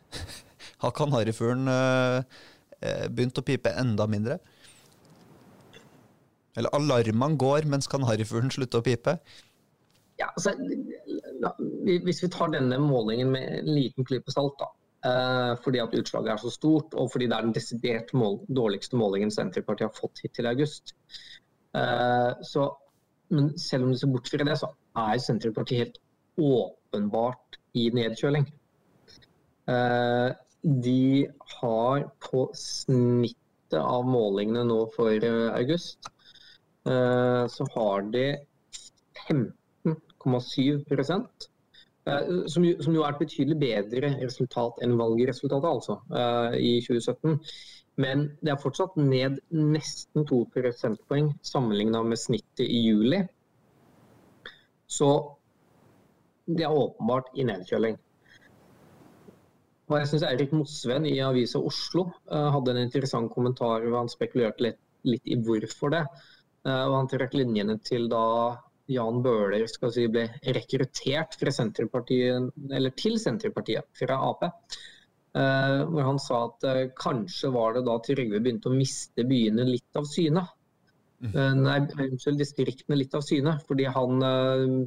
Har 0.83 0.95
kanarifuglen 0.95 1.67
eh, 1.69 2.39
eh, 2.79 3.05
begynt 3.11 3.39
å 3.39 3.45
pipe 3.45 3.73
enda 3.77 4.07
mindre? 4.09 4.39
Eller 6.57 6.73
alarmene 6.75 7.37
går 7.39 7.67
mens 7.69 7.87
kanarifuglen 7.91 8.51
slutter 8.53 8.81
å 8.81 8.85
pipe? 8.85 9.15
Ja, 10.19 10.27
altså, 10.33 10.51
hvis 12.03 12.23
vi 12.23 12.31
tar 12.33 12.51
denne 12.51 12.79
målingen 12.83 13.31
med 13.35 13.61
en 13.61 13.71
liten 13.71 14.07
klype 14.07 14.33
salt, 14.33 14.57
da, 14.59 14.67
eh, 15.07 15.53
fordi 15.63 15.79
at 15.83 15.95
utslaget 15.95 16.33
er 16.33 16.41
så 16.41 16.51
stort, 16.51 16.95
og 16.95 17.11
fordi 17.13 17.29
det 17.29 17.37
er 17.37 17.47
den 17.47 17.55
desidert 17.55 18.11
mål, 18.13 18.41
dårligste 18.47 18.99
målingen 18.99 19.31
Senterpartiet 19.31 19.87
har 19.87 19.95
fått 19.95 20.19
hittil 20.25 20.49
i 20.49 20.51
august. 20.51 20.95
Eh, 21.77 22.31
så, 22.43 22.67
men 23.29 23.51
selv 23.59 23.85
om 23.85 23.93
du 23.93 23.99
ser 23.99 24.11
bort 24.13 24.29
fra 24.31 24.47
det, 24.47 24.57
så 24.59 24.71
er 24.97 25.21
Senterpartiet 25.23 25.83
helt 25.83 25.99
åpenbart 26.39 27.59
i 27.77 27.89
nedkjøling. 27.93 28.47
Eh, 29.69 30.29
de 30.63 31.27
har 31.59 32.07
på 32.25 32.47
snittet 32.57 33.79
av 33.79 34.07
målingene 34.09 34.65
nå 34.65 34.79
for 34.95 35.29
august, 35.53 36.09
så 36.89 37.65
har 37.75 38.07
de 38.09 38.23
15 39.27 39.51
8,7 40.19 40.85
eh, 42.05 42.47
som, 42.47 42.65
som 42.81 42.95
jo 42.95 43.03
er 43.03 43.13
et 43.13 43.21
betydelig 43.23 43.57
bedre 43.61 44.13
resultat 44.23 44.81
enn 44.83 44.97
valgresultatet, 44.99 45.69
altså, 45.69 45.99
i 46.57 46.79
2017. 46.85 47.39
Men 47.99 48.29
det 48.39 48.53
er 48.53 48.61
fortsatt 48.61 48.95
ned 48.99 49.41
nesten 49.51 50.27
to 50.29 50.43
prosentpoeng 50.53 51.33
sammenlignet 51.45 52.07
med 52.07 52.21
snittet 52.21 52.67
i 52.67 52.83
juli. 52.85 53.23
Så 54.89 55.09
det 56.49 56.65
er 56.65 56.73
åpenbart 56.73 57.33
i 57.35 57.45
nedkjøling. 57.45 57.99
Og 59.89 59.97
jeg 59.97 60.07
synes 60.11 60.25
Eirik 60.29 60.51
Mosven 60.53 61.05
i 61.09 61.15
Avisa 61.25 61.59
Oslo 61.65 62.03
uh, 62.29 62.49
hadde 62.53 62.75
en 62.75 62.83
interessant 62.83 63.31
kommentar 63.33 63.81
hvor 63.85 64.03
han 64.03 64.11
spekulerte 64.11 64.61
litt, 64.67 64.81
litt 65.09 65.25
i 65.25 65.37
hvorfor 65.41 65.89
det. 65.93 66.03
Uh, 66.67 66.85
og 66.85 66.93
Han 66.99 67.09
trakk 67.09 67.33
linjene 67.37 67.79
til 67.85 68.05
da 68.11 68.25
Jan 68.89 69.21
Bøhler 69.25 69.65
si, 69.69 70.07
ble 70.09 70.27
rekruttert 70.55 71.31
til 71.37 71.51
Senterpartiet 71.53 72.53
fra 73.97 74.15
Ap. 74.29 74.41
Eh, 75.37 75.81
hvor 75.91 76.07
han 76.07 76.19
sa 76.21 76.39
at 76.47 76.65
uh, 76.65 76.79
kanskje 76.97 77.51
var 77.53 77.75
det 77.75 77.83
da 77.85 77.99
Trygve 78.01 78.39
begynte 78.41 78.71
å 78.71 78.77
miste 78.77 79.25
byene 79.29 79.67
litt 79.67 79.99
av 79.99 80.07
syne. 80.09 80.45
Uh, 81.19 81.53
nei, 81.57 81.83
unnskyld, 82.07 82.39
distriktene 82.39 82.97
litt 82.97 83.13
av 83.17 83.25
syne. 83.25 83.57
Fordi 83.67 83.85
han 83.93 84.25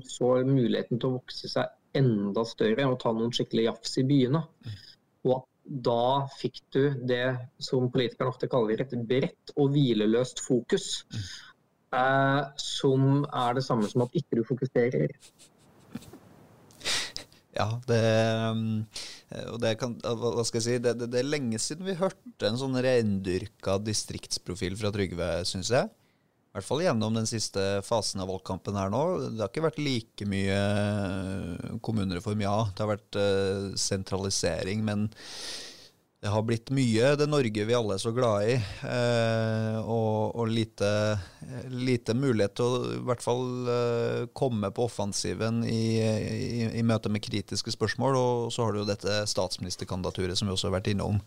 så 0.09 0.35
muligheten 0.49 0.99
til 0.99 1.13
å 1.13 1.21
vokse 1.21 1.51
seg 1.53 1.71
enda 1.99 2.45
større 2.49 2.89
og 2.89 2.99
ta 3.03 3.13
noen 3.15 3.35
skikkelig 3.37 3.69
jafs 3.69 3.99
i 4.01 4.07
byene. 4.09 4.43
Mm. 4.43 4.83
Og 5.29 5.39
at 5.39 5.49
da 5.87 6.27
fikk 6.41 6.59
du 6.75 6.83
det 7.07 7.27
som 7.63 7.87
politikerne 7.93 8.33
ofte 8.33 8.51
kaller 8.51 8.83
et 8.83 8.95
bredt 9.07 9.55
og 9.55 9.71
hvileløst 9.77 10.43
fokus. 10.43 11.05
Mm 11.13 11.25
eh, 11.93 12.43
som 12.57 13.25
er 13.25 13.57
det 13.57 13.65
samme 13.67 13.89
som 13.89 14.07
at 14.07 14.17
ikke 14.19 14.41
du 14.41 14.45
fokuserer. 14.49 15.15
Ja, 17.52 17.68
det, 17.85 18.00
eh, 18.00 19.49
og 19.52 19.59
det 19.61 19.75
kan, 19.80 19.99
hva 20.00 20.44
skal 20.49 20.62
jeg 20.62 20.66
si, 20.66 20.76
det, 20.80 20.94
det, 21.00 21.11
det, 21.12 21.21
er 21.21 21.28
lenge 21.28 21.59
siden 21.61 21.85
vi 21.85 21.99
hørte 21.99 22.49
en 22.49 22.56
sånn 22.61 22.78
rendyrka 22.80 23.76
distriktsprofil 23.85 24.78
fra 24.80 24.92
Trygve, 24.94 25.35
syns 25.49 25.73
jeg. 25.75 25.90
I 26.52 26.59
hvert 26.59 26.68
fall 26.68 26.82
gjennom 26.85 27.14
den 27.16 27.28
siste 27.28 27.62
fasen 27.85 28.21
av 28.21 28.28
valgkampen 28.28 28.76
her 28.76 28.90
nå. 28.92 29.02
Det 29.25 29.40
har 29.40 29.49
ikke 29.49 29.64
vært 29.64 29.78
like 29.80 30.26
mye 30.28 30.59
kommunereform, 31.85 32.42
ja. 32.44 32.56
Det 32.68 32.85
har 32.85 32.90
vært 32.90 33.16
uh, 33.16 33.71
sentralisering, 33.80 34.82
men 34.85 35.06
det 36.23 36.31
har 36.31 36.43
blitt 36.47 36.71
mye 36.71 37.17
det 37.19 37.26
Norge 37.26 37.64
vi 37.67 37.75
alle 37.75 37.97
er 37.97 38.00
så 38.00 38.12
glad 38.14 38.45
i, 38.47 38.52
eh, 38.87 39.79
og, 39.83 40.37
og 40.38 40.52
lite, 40.55 40.87
lite, 41.67 42.14
mulighet 42.14 42.55
til 42.61 42.69
å 42.76 42.93
i 42.95 43.00
hvert 43.09 43.25
fall 43.25 43.43
eh, 43.73 44.21
komme 44.31 44.71
på 44.71 44.85
offensiven 44.87 45.64
i, 45.67 45.99
i, 45.99 46.69
i, 46.79 46.85
møte 46.87 47.11
med 47.11 47.25
kritiske 47.26 47.75
spørsmål. 47.75 48.21
Og 48.21 48.55
så 48.55 48.62
har 48.62 48.71
du 48.71 48.85
jo 48.85 48.87
dette 48.87 49.19
statsministerkandidaturet 49.35 50.38
som 50.38 50.47
vi 50.47 50.55
også 50.55 50.71
har 50.71 50.76
vært 50.76 50.93
innom. 50.95 51.19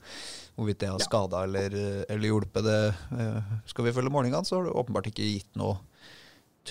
Hvorvidt 0.55 0.85
det 0.85 0.93
har 0.93 1.03
skada 1.03 1.43
eller, 1.43 1.75
eller, 2.07 2.29
hjulpet 2.31 2.63
det. 2.63 2.79
Eh, 3.19 3.53
skal 3.67 3.89
vi 3.89 3.95
følge 3.99 4.15
målingene, 4.15 4.47
så 4.47 4.61
har 4.61 4.69
det 4.69 4.79
åpenbart 4.79 5.11
ikke 5.11 5.27
gitt 5.27 5.59
noe 5.59 5.75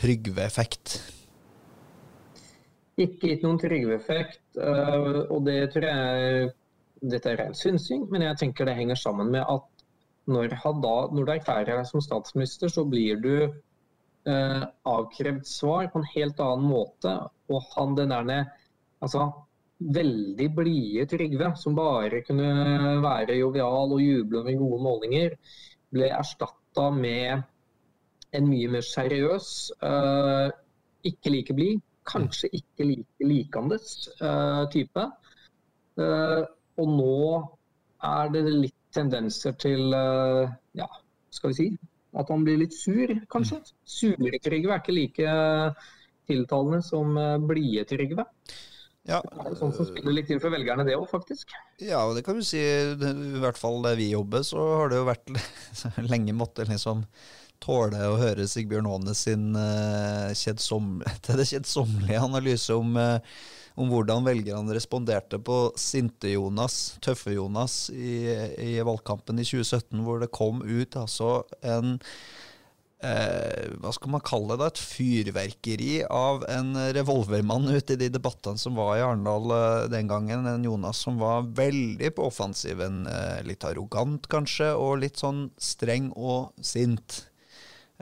Trygve-effekt. 0.01 0.97
Ikke 2.97 3.35
gitt 3.35 3.45
noen 3.45 3.61
Trygve-effekt, 3.61 4.47
uh, 4.57 5.27
og 5.29 5.45
det 5.47 5.61
tror 5.75 5.87
jeg 5.93 6.55
dette 7.11 7.31
er 7.31 7.41
ren 7.41 7.57
synsing, 7.57 8.07
men 8.13 8.25
jeg 8.25 8.41
tenker 8.41 8.69
det 8.69 8.77
henger 8.79 8.99
sammen 8.99 9.33
med 9.35 9.45
at 9.45 9.71
når, 10.31 10.55
da, 10.81 10.95
når 11.13 11.27
du 11.27 11.33
erklærer 11.35 11.77
deg 11.77 11.89
som 11.89 12.03
statsminister, 12.05 12.71
så 12.73 12.87
blir 12.89 13.21
du 13.21 13.35
eh, 13.45 14.63
avkrevd 14.89 15.45
svar 15.49 15.91
på 15.93 16.01
en 16.01 16.13
helt 16.15 16.41
annen 16.41 16.69
måte. 16.71 17.13
Og 17.53 17.67
han 17.75 17.97
den 17.99 18.15
der 18.15 18.49
altså, 19.05 19.27
veldig 19.85 20.49
blide 20.57 21.07
Trygve, 21.11 21.53
som 21.61 21.77
bare 21.77 22.23
kunne 22.25 23.01
være 23.05 23.37
jovial 23.37 23.93
og 23.93 24.01
juble 24.03 24.45
med 24.47 24.61
gode 24.63 24.81
målinger, 24.87 25.37
ble 25.95 26.09
erstatta 26.09 26.89
med 26.95 27.45
en 28.35 28.49
mye 28.49 28.71
mer 28.73 28.87
seriøs, 28.87 29.51
eh, 29.85 30.49
ikke 31.05 31.31
like 31.37 31.55
blid, 31.55 31.85
kanskje 32.09 32.51
ikke 32.53 32.89
like 32.89 33.29
likandes 33.29 34.09
eh, 34.21 34.65
type. 34.73 35.05
Uh, 35.95 36.43
og 36.81 36.95
nå 36.99 37.19
er 38.05 38.31
det 38.35 38.45
litt 38.49 38.81
tendenser 38.95 39.57
til 39.59 39.95
eh, 39.97 40.55
ja, 40.79 40.89
skal 41.35 41.53
vi 41.53 41.59
si 41.59 41.69
at 42.15 42.31
han 42.31 42.45
blir 42.47 42.61
litt 42.61 42.75
sur, 42.77 43.11
kanskje. 43.33 43.59
Sure 43.83 44.39
Trygve 44.43 44.77
er 44.77 44.83
ikke 44.83 44.95
like 44.95 45.33
tiltalende 46.31 46.81
som 46.87 47.17
eh, 47.19 47.41
blide 47.43 47.85
Trygve. 47.91 48.27
Ja. 49.05 49.21
Det 49.21 49.51
er 49.51 49.57
sånn 49.59 49.75
som 49.77 49.89
spiller 49.89 50.15
litt 50.17 50.31
inn 50.33 50.41
for 50.41 50.55
velgerne, 50.55 50.87
det 50.87 50.97
òg, 50.97 51.09
faktisk. 51.11 51.53
Ja, 51.83 52.05
og 52.07 52.15
det 52.17 52.25
kan 52.25 52.39
du 52.39 52.45
si. 52.47 52.61
I 52.61 53.43
hvert 53.43 53.59
fall 53.61 53.83
der 53.85 53.99
vi 53.99 54.13
jobber, 54.15 54.45
så 54.47 54.63
har 54.79 54.93
det 54.93 55.01
jo 55.03 55.09
vært 55.11 55.35
lenge 56.13 56.37
måtte 56.37 56.65
liksom 56.69 57.05
tåle 57.65 58.01
å 58.09 58.17
høre 58.21 58.47
Sigbjørn 58.49 58.89
Aanes 58.91 59.25
sin 59.27 59.53
uh, 59.57 60.33
kjedsommelige 60.43 62.23
analyse 62.23 62.77
om 62.77 62.97
uh, 62.97 63.19
om 63.75 63.91
hvordan 63.91 64.27
velgerne 64.27 64.77
responderte 64.77 65.41
på 65.43 65.59
Sinte-Jonas, 65.79 66.97
Tøffe-Jonas, 67.03 67.89
i, 67.91 68.17
i, 68.63 68.73
valgkampen 68.87 69.41
i 69.43 69.47
2017, 69.47 70.05
hvor 70.07 70.23
det 70.23 70.35
kom 70.35 70.63
ut 70.63 70.95
altså 71.01 71.41
en 71.67 71.97
eh, 73.03 73.75
hva 73.83 73.91
skal 73.97 74.15
man 74.15 74.23
kalle 74.25 74.59
det, 74.61 74.71
et 74.71 74.83
fyrverkeri 74.83 75.91
av 76.07 76.47
en 76.55 76.71
revolvermann 76.95 77.67
ute 77.73 77.97
i 77.97 78.01
de 78.05 78.13
debattene 78.15 78.61
som 78.63 78.79
var 78.79 78.95
i 78.99 79.05
Arendal 79.05 79.51
eh, 79.59 79.91
den 79.93 80.11
gangen. 80.11 80.47
En 80.47 80.71
Jonas 80.71 81.03
som 81.03 81.19
var 81.19 81.51
veldig 81.59 82.15
på 82.15 82.31
offensiven. 82.31 83.05
Eh, 83.11 83.43
litt 83.49 83.67
arrogant 83.67 84.31
kanskje, 84.31 84.71
og 84.79 85.01
litt 85.03 85.19
sånn 85.23 85.49
streng 85.59 86.13
og 86.15 86.55
sint. 86.63 87.25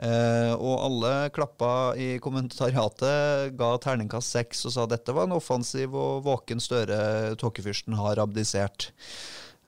Eh, 0.03 0.53
og 0.57 0.81
alle 0.83 1.11
klappa 1.31 1.93
i 1.95 2.17
kommentariatet, 2.23 3.53
ga 3.55 3.69
terningkast 3.79 4.35
seks 4.35 4.65
og 4.67 4.75
sa 4.75 4.87
dette 4.89 5.15
var 5.15 5.29
en 5.29 5.37
offensiv 5.37 5.95
og 5.95 6.25
våken 6.25 6.59
Støre. 6.63 6.97
Tåkefyrsten 7.39 7.95
har 7.95 8.19
abdisert. 8.19 8.89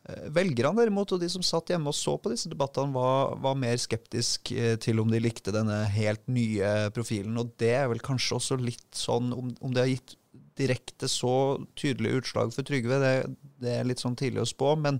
Eh, 0.10 0.28
velgerne 0.36 0.84
derimot, 0.84 1.14
og 1.16 1.24
de 1.24 1.30
som 1.32 1.46
satt 1.46 1.72
hjemme 1.72 1.94
og 1.94 1.96
så 1.98 2.18
på 2.20 2.34
disse 2.34 2.52
debattene, 2.52 2.92
var, 2.98 3.38
var 3.42 3.56
mer 3.62 3.80
skeptisk 3.80 4.52
eh, 4.52 4.76
til 4.82 5.00
om 5.02 5.14
de 5.14 5.24
likte 5.24 5.56
denne 5.56 5.86
helt 5.96 6.28
nye 6.28 6.92
profilen. 6.96 7.40
Og 7.40 7.56
det 7.62 7.72
er 7.80 7.90
vel 7.94 8.04
kanskje 8.04 8.40
også 8.42 8.60
litt 8.60 8.90
sånn, 8.98 9.32
om, 9.34 9.56
om 9.64 9.76
det 9.76 9.86
har 9.86 9.94
gitt 9.94 10.20
direkte 10.60 11.08
så 11.12 11.58
tydelig 11.80 12.20
utslag 12.22 12.52
for 12.56 12.68
Trygve, 12.68 13.00
det, 13.00 13.16
det 13.64 13.80
er 13.80 13.88
litt 13.88 14.04
sånn 14.04 14.16
tidlig 14.20 14.44
å 14.44 14.52
spå. 14.52 14.76
men 14.80 15.00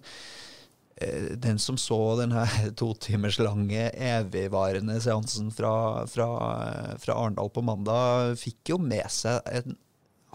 den 0.96 1.58
som 1.60 1.76
så 1.76 1.98
denne 2.22 2.46
timers 3.04 3.40
lange, 3.42 3.90
evigvarende 3.92 4.96
seansen 5.04 5.50
fra, 5.52 6.06
fra, 6.08 6.28
fra 7.02 7.18
Arendal 7.20 7.52
på 7.52 7.64
mandag, 7.68 8.38
fikk 8.40 8.76
jo 8.76 8.80
med 8.82 9.10
seg 9.12 9.42
en 9.52 9.76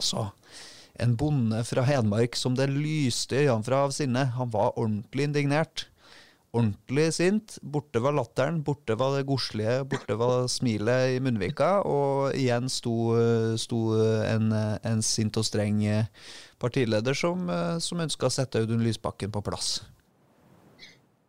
Altså, 0.00 0.30
en 0.96 1.12
bonde 1.20 1.58
fra 1.68 1.84
Hedmark 1.84 2.36
som 2.38 2.54
det 2.56 2.70
lyste 2.72 3.36
i 3.36 3.46
øynene 3.50 3.66
fra 3.66 3.84
av 3.84 3.92
sinne. 3.92 4.22
Han 4.38 4.48
var 4.54 4.78
ordentlig 4.80 5.26
indignert. 5.28 5.86
Ordentlig 6.56 7.04
sint. 7.14 7.58
Borte 7.62 8.00
var 8.02 8.16
latteren, 8.16 8.62
borte 8.64 8.96
var 8.98 9.18
det 9.18 9.26
godslige, 9.28 9.84
borte 9.92 10.16
var 10.18 10.48
smilet 10.50 11.18
i 11.18 11.20
munnvika. 11.22 11.70
Og 11.84 12.32
igjen 12.32 12.72
sto, 12.72 13.12
sto 13.60 13.84
en, 14.24 14.50
en, 14.56 15.04
sint 15.04 15.36
og 15.36 15.46
streng 15.46 15.84
partileder 16.60 17.16
som, 17.16 17.44
som 17.78 18.02
ønska 18.02 18.28
å 18.30 18.34
sette 18.40 18.64
Audun 18.64 18.84
Lysbakken 18.84 19.36
på 19.36 19.44
plass. 19.46 19.78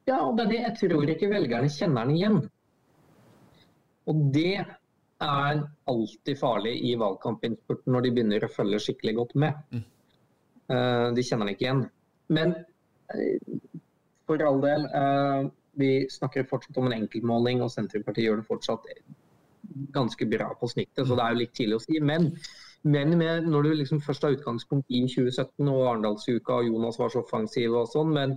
Ja, 0.10 0.18
og 0.26 0.38
det 0.38 0.46
er 0.46 0.52
det 0.52 0.62
jeg 0.62 0.78
tror 0.80 1.14
ikke 1.14 1.30
velgerne 1.32 1.70
kjenner 1.72 2.08
den 2.08 2.16
igjen. 2.18 2.38
Og 4.10 4.22
det 4.34 4.58
er 5.22 5.62
alltid 5.92 6.40
farlig 6.40 6.74
i 6.90 6.96
valgkampinnspurten 6.98 7.94
når 7.94 8.06
de 8.06 8.14
begynner 8.16 8.46
å 8.46 8.52
følge 8.52 8.82
skikkelig 8.82 9.16
godt 9.20 9.36
med. 9.44 9.60
Mm. 9.72 9.84
Uh, 10.72 11.08
de 11.16 11.26
kjenner 11.26 11.48
den 11.48 11.56
ikke 11.56 11.68
igjen. 11.68 11.84
Men 12.34 12.56
uh, 13.14 13.68
for 14.26 14.42
all 14.48 14.62
del, 14.64 14.88
uh, 14.90 15.46
vi 15.78 15.92
snakker 16.10 16.50
fortsatt 16.50 16.80
om 16.82 16.90
en 16.90 16.98
enkeltmåling, 16.98 17.62
og 17.62 17.72
Senterpartiet 17.74 18.28
gjør 18.28 18.42
det 18.42 18.50
fortsatt 18.50 18.90
ganske 19.96 20.26
bra 20.28 20.50
på 20.60 20.68
snittet, 20.68 21.06
så 21.08 21.16
det 21.16 21.24
er 21.24 21.34
jo 21.34 21.42
litt 21.44 21.54
tidlig 21.56 21.78
å 21.78 21.84
si. 21.84 22.00
Men, 22.04 22.32
men 22.84 23.14
når 23.48 23.68
du 23.68 23.74
liksom 23.80 24.02
først 24.04 24.26
har 24.26 24.36
utgangspunkt 24.36 24.90
i 24.90 25.06
2017 25.06 25.70
og 25.70 25.84
Arendalsuka 25.86 26.58
og 26.58 26.72
Jonas 26.72 27.00
var 27.00 27.14
så 27.14 27.22
offensiv 27.22 27.78
og 27.78 27.88
sånn, 27.94 28.12
men 28.18 28.36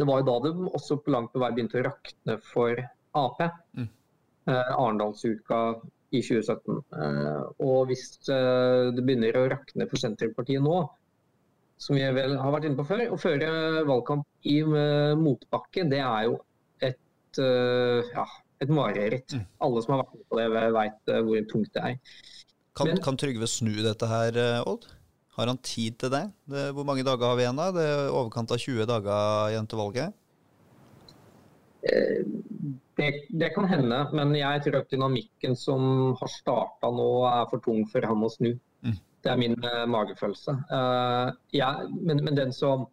det 0.00 0.08
var 0.08 0.20
jo 0.20 0.28
da 0.28 0.36
det 0.44 0.52
også 0.80 0.98
på 1.04 1.12
langt 1.14 1.32
på 1.34 1.42
vei 1.42 1.52
begynte 1.54 1.80
å 1.80 1.86
rakne 1.90 2.36
for 2.44 2.80
Ap. 3.18 3.40
Mm. 3.76 3.88
Eh, 4.48 4.72
Arendalsuka 4.74 5.60
i 6.10 6.22
2017. 6.24 6.80
Eh, 6.96 7.42
og 7.66 7.90
hvis 7.90 8.06
eh, 8.32 8.90
det 8.94 9.04
begynner 9.04 9.38
å 9.38 9.48
rakne 9.52 9.86
for 9.90 10.00
Senterpartiet 10.00 10.64
nå, 10.64 10.78
som 11.80 11.96
vi 11.96 12.04
vel 12.16 12.36
har 12.40 12.54
vært 12.54 12.68
inne 12.68 12.78
på 12.80 12.88
før, 12.88 13.06
å 13.14 13.18
føre 13.20 13.50
valgkamp 13.88 14.48
i 14.50 14.58
motbakke, 15.16 15.86
det 15.88 16.02
er 16.04 16.26
jo 16.26 16.34
et, 16.84 17.40
ja, 17.40 18.26
et 18.60 18.72
mareritt. 18.76 19.32
Mm. 19.32 19.46
Alle 19.64 19.82
som 19.86 19.94
har 19.94 20.02
vært 20.02 20.18
med 20.18 20.26
på 20.28 20.40
det, 20.42 20.48
vet 20.76 21.14
hvor 21.24 21.46
tungt 21.48 21.72
det 21.78 21.86
er. 21.86 22.18
Kan, 22.76 22.90
Men, 22.90 23.00
kan 23.06 23.16
Trygve 23.16 23.48
snu 23.48 23.72
dette 23.80 24.10
her, 24.12 24.36
Odd? 24.68 24.90
Har 25.38 25.50
han 25.50 25.60
tid 25.62 25.98
til 26.00 26.10
det? 26.12 26.24
det? 26.50 26.70
Hvor 26.74 26.86
mange 26.86 27.04
dager 27.06 27.30
har 27.30 27.38
vi 27.38 27.46
igjen? 27.46 27.60
da? 27.60 27.70
Det 27.74 27.86
er 27.86 28.10
overkant 28.10 28.50
av 28.54 28.60
20 28.60 28.88
dager 28.90 29.52
igjen 29.52 29.70
til 29.70 29.80
valget? 29.80 30.16
Det, 33.00 33.26
det, 33.28 33.48
kan 33.54 33.64
hende, 33.64 34.02
men 34.12 34.34
jeg 34.36 34.62
tror 34.64 34.82
at 34.82 34.90
dynamikken 34.92 35.56
som 35.56 36.12
har 36.20 36.28
starta 36.32 36.90
nå, 36.92 37.08
er 37.30 37.46
for 37.48 37.62
tung 37.64 37.86
for 37.88 38.04
han 38.04 38.26
å 38.26 38.28
snu. 38.32 38.52
Mm. 38.84 38.98
Det 39.24 39.32
er 39.32 39.40
min 39.40 39.56
uh, 39.64 39.86
magefølelse. 39.88 40.56
Uh, 40.68 41.30
ja, 41.56 41.70
men, 41.94 42.20
men, 42.26 42.36
den 42.36 42.52
som, 42.52 42.84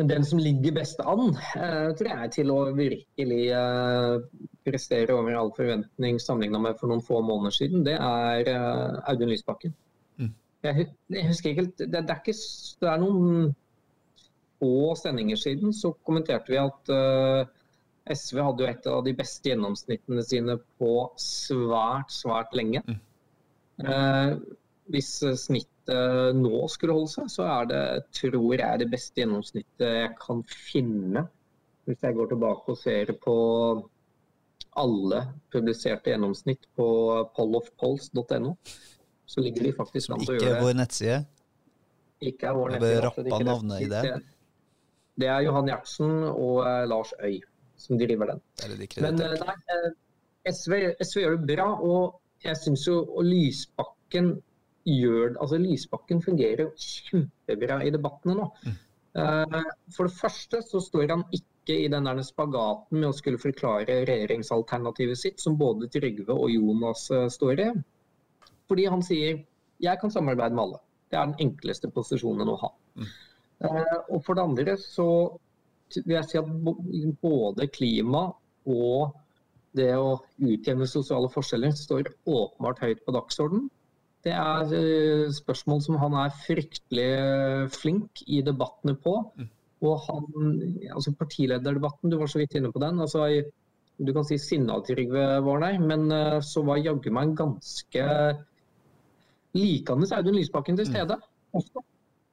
men, 0.00 0.08
den 0.08 0.24
som 0.24 0.40
ligger 0.40 0.78
best 0.78 1.02
an, 1.04 1.34
uh, 1.36 1.90
tror 1.98 2.10
jeg, 2.14 2.32
til 2.38 2.54
å 2.54 2.58
virkelig 2.76 3.42
prestere 4.64 5.16
over 5.16 5.36
all 5.36 5.52
forventning 5.56 6.20
sammenligna 6.22 6.62
med 6.64 6.80
for 6.80 6.92
noen 6.92 7.04
få 7.04 7.20
måneder 7.20 7.58
siden, 7.60 7.84
det 7.84 7.98
er 8.00 8.52
Audun 9.04 9.32
Lysbakken. 9.34 9.76
Jeg, 10.66 10.90
husker 11.26 11.50
ikke 11.50 11.62
helt 11.62 11.78
det, 11.78 11.88
det, 11.94 12.02
er 12.12 12.18
ikke, 12.20 12.36
det 12.82 12.88
er 12.90 13.00
noen 13.00 13.54
få 14.60 14.92
sendinger 15.00 15.38
siden 15.40 15.72
så 15.72 15.94
kommenterte 16.04 16.52
vi 16.52 16.58
at 16.60 16.90
SV 18.10 18.40
hadde 18.42 18.64
jo 18.64 18.70
et 18.70 18.88
av 18.90 19.02
de 19.06 19.14
beste 19.16 19.50
gjennomsnittene 19.50 20.24
sine 20.26 20.56
på 20.80 20.94
svært, 21.20 22.12
svært 22.12 22.54
lenge. 22.58 22.82
Mm. 22.86 22.98
Uh, 23.80 24.32
hvis 24.90 25.12
snittet 25.44 26.36
nå 26.36 26.64
skulle 26.70 26.96
holde 26.96 27.12
seg, 27.12 27.30
så 27.32 27.46
er 27.48 27.70
det, 27.70 27.82
tror 28.16 28.54
jeg, 28.56 28.80
det 28.82 28.90
beste 28.90 29.22
gjennomsnittet 29.22 29.86
jeg 29.86 30.12
kan 30.20 30.42
finne. 30.50 31.24
Hvis 31.88 32.02
jeg 32.06 32.16
går 32.16 32.30
tilbake 32.32 32.74
og 32.74 32.78
ser 32.78 33.12
på 33.22 33.36
alle 34.80 35.24
publiserte 35.50 36.12
gjennomsnitt 36.12 36.66
på 36.78 36.88
pollofpolls.no, 37.36 38.54
så 39.30 39.42
ligger 39.44 39.68
de 39.68 39.72
faktisk 39.76 40.10
an 40.10 40.24
til 40.24 40.34
å 40.34 40.36
gjøre 40.36 40.42
det. 40.42 40.50
Ikke 40.50 40.66
vår 40.66 40.76
nettside? 40.80 41.18
Ikke 42.20 42.50
er 42.50 42.56
vår 42.56 42.72
nettside. 42.74 42.94
Bør 42.96 43.04
rappe 43.06 43.44
navnet 43.46 43.84
i 43.84 43.88
det. 43.90 44.04
Det 45.20 45.28
er 45.30 45.44
Johan 45.44 45.68
Gjertsen 45.70 46.14
og 46.30 46.62
eh, 46.66 46.84
Lars 46.90 47.12
Øy 47.20 47.36
som 47.80 47.98
driver 48.00 48.34
den. 48.34 48.42
Men 49.04 49.22
eh, 49.24 49.36
nei, 49.40 49.56
eh, 49.74 49.90
SV, 50.50 50.76
SV, 51.04 51.22
gjør 51.22 51.38
det 51.38 51.54
bra, 51.54 51.68
og 51.78 52.18
jeg 52.44 52.58
syns 52.58 52.86
jo 52.88 53.02
Lysbakken 53.24 54.34
gjør 54.88 55.36
altså 55.36 55.60
Lysbakken 55.60 56.22
fungerer 56.24 56.72
kjempebra 56.80 57.82
i 57.84 57.92
debattene 57.94 58.38
nå. 58.38 58.48
Mm. 58.64 58.78
For 59.92 60.06
det 60.06 60.14
første 60.16 60.60
så 60.64 60.80
står 60.82 61.10
han 61.10 61.24
ikke 61.36 61.76
i 61.84 61.88
den 61.92 62.06
der 62.06 62.22
spagaten 62.24 62.98
med 63.02 63.10
å 63.10 63.14
skulle 63.14 63.42
forklare 63.42 64.00
regjeringsalternativet 64.08 65.18
sitt, 65.18 65.42
som 65.42 65.58
både 65.60 65.90
Trygve 65.92 66.32
og 66.32 66.48
Jonas 66.54 67.08
står 67.34 67.64
i. 67.66 67.68
Fordi 68.70 68.86
han 68.90 69.02
sier 69.04 69.42
jeg 69.80 70.00
kan 70.00 70.12
samarbeide 70.12 70.54
med 70.54 70.64
alle. 70.66 70.80
Det 71.10 71.18
er 71.18 71.30
den 71.30 71.48
enkleste 71.48 71.90
posisjonen 71.92 72.52
å 72.52 72.58
ha. 72.60 72.70
Mm. 73.00 73.08
Uh, 73.60 73.96
og 74.14 74.22
for 74.24 74.36
det 74.36 74.44
andre 74.46 74.76
så 74.80 75.08
vil 75.96 76.14
jeg 76.14 76.28
si 76.30 76.38
at 76.38 76.50
både 77.20 77.66
klima 77.74 78.28
og 78.70 79.16
det 79.76 79.90
å 79.98 80.18
utjevne 80.38 80.88
sosiale 80.90 81.30
forskjeller 81.32 81.74
står 81.76 82.10
åpenbart 82.26 82.82
høyt 82.84 83.04
på 83.06 83.14
dagsordenen. 83.14 83.68
Det 84.20 84.34
er 84.36 84.72
eh, 84.76 85.30
spørsmål 85.32 85.80
som 85.80 85.96
han 86.02 86.16
er 86.20 86.34
fryktelig 86.44 87.12
flink 87.72 88.20
i 88.26 88.42
debattene 88.44 88.96
på. 89.00 89.14
Mm. 89.38 89.48
Og 89.88 90.02
han, 90.04 90.26
altså 90.92 91.14
Partilederdebatten, 91.16 92.12
du 92.12 92.18
var 92.20 92.28
så 92.28 92.42
vidt 92.42 92.58
inne 92.58 92.72
på 92.74 92.82
den. 92.82 93.00
altså 93.00 93.24
Du 93.96 94.12
kan 94.12 94.26
si 94.28 94.36
sinna-Trygve 94.40 95.40
Varnei, 95.46 95.78
men 95.80 96.10
eh, 96.12 96.40
så 96.44 96.64
var 96.66 96.82
jaggu 96.82 97.08
meg 97.14 97.30
en 97.30 97.38
ganske 97.44 98.04
likende 99.56 100.10
Audun 100.16 100.36
Lysbakken 100.38 100.76
til 100.76 100.86
mm. 100.88 100.92
stede. 100.92 101.20
også. 101.52 101.82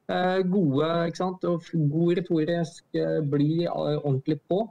Eh, 0.08 0.40
gode, 0.48 0.86
ikke 1.10 1.20
sant? 1.20 1.42
Og 1.44 1.64
god 1.92 2.12
retorisk, 2.16 2.84
eh, 2.96 3.18
bli 3.28 3.64
eh, 3.66 3.70
ordentlig 3.70 4.38
på. 4.48 4.62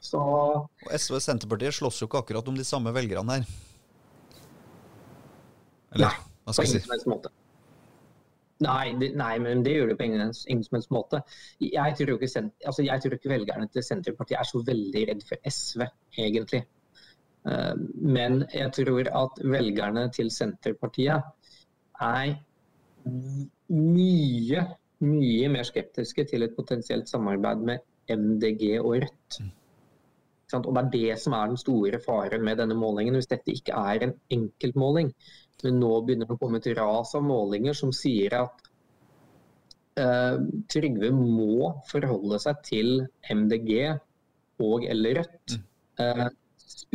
Så 0.00 0.18
og 0.18 0.94
SV 0.96 1.18
og 1.18 1.22
Senterpartiet 1.22 1.76
slåss 1.76 2.00
jo 2.00 2.08
ikke 2.08 2.22
akkurat 2.24 2.48
om 2.48 2.56
de 2.56 2.64
samme 2.64 2.90
velgerne 2.96 3.36
her. 3.36 3.44
Eller 5.94 6.08
nei, 6.08 6.24
hva 6.46 6.54
skal 6.56 6.66
jeg 6.66 6.82
si? 6.82 7.30
Nei, 8.60 8.90
det, 9.00 9.12
nei, 9.16 9.34
men 9.40 9.62
det 9.64 9.76
gjør 9.76 9.92
det 9.92 9.96
på 10.00 10.08
ingen, 10.08 10.34
ingen 10.50 10.66
som 10.66 10.76
helst 10.76 10.90
måte. 10.92 11.22
Jeg 11.62 11.94
tror, 11.96 12.16
ikke, 12.16 12.42
altså 12.66 12.84
jeg 12.84 13.04
tror 13.04 13.16
ikke 13.16 13.32
velgerne 13.32 13.68
til 13.72 13.86
Senterpartiet 13.86 14.40
er 14.40 14.48
så 14.50 14.60
veldig 14.66 15.04
redd 15.12 15.22
for 15.28 15.48
SV, 15.48 15.86
egentlig. 16.18 16.64
Men 17.96 18.42
jeg 18.52 18.68
tror 18.76 19.08
at 19.22 19.40
velgerne 19.48 20.04
til 20.12 20.28
Senterpartiet 20.34 21.24
er 22.00 22.34
mye, 23.70 24.64
mye 25.04 25.52
mer 25.52 25.68
skeptiske 25.68 26.26
til 26.30 26.44
et 26.46 26.56
potensielt 26.56 27.08
samarbeid 27.08 27.64
med 27.70 27.86
MDG 28.10 28.78
og 28.80 28.94
Rødt. 28.96 29.40
Mm. 29.40 29.50
Og 30.58 30.74
Det 30.74 30.80
er 30.82 30.90
det 30.90 31.18
som 31.22 31.36
er 31.38 31.46
den 31.46 31.60
store 31.60 32.00
faren 32.02 32.42
med 32.44 32.58
denne 32.58 32.74
målingen, 32.74 33.14
hvis 33.14 33.30
dette 33.30 33.54
ikke 33.54 33.76
er 33.76 34.02
en 34.02 34.14
enkeltmåling. 34.34 35.12
Men 35.62 35.78
nå 35.78 35.92
begynner 36.02 36.26
det 36.26 36.34
å 36.34 36.40
komme 36.40 36.58
et 36.58 36.66
ras 36.78 37.14
av 37.14 37.22
målinger 37.22 37.76
som 37.76 37.92
sier 37.94 38.34
at 38.34 38.66
uh, 40.00 40.40
Trygve 40.72 41.12
må 41.14 41.70
forholde 41.90 42.40
seg 42.42 42.62
til 42.66 42.92
MDG 43.30 43.74
og 44.64 44.86
eller 44.90 45.20
Rødt. 45.20 45.60
Uh, 46.00 46.26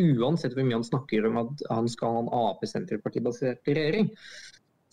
uansett 0.02 0.56
hvor 0.56 0.66
mye 0.66 0.80
han 0.80 0.88
snakker 0.88 1.30
om 1.30 1.40
at 1.46 1.64
han 1.70 1.88
skal 1.92 2.18
ha 2.18 2.24
en 2.24 2.34
Ap-senterpartibasert 2.42 3.70
regjering, 3.70 4.12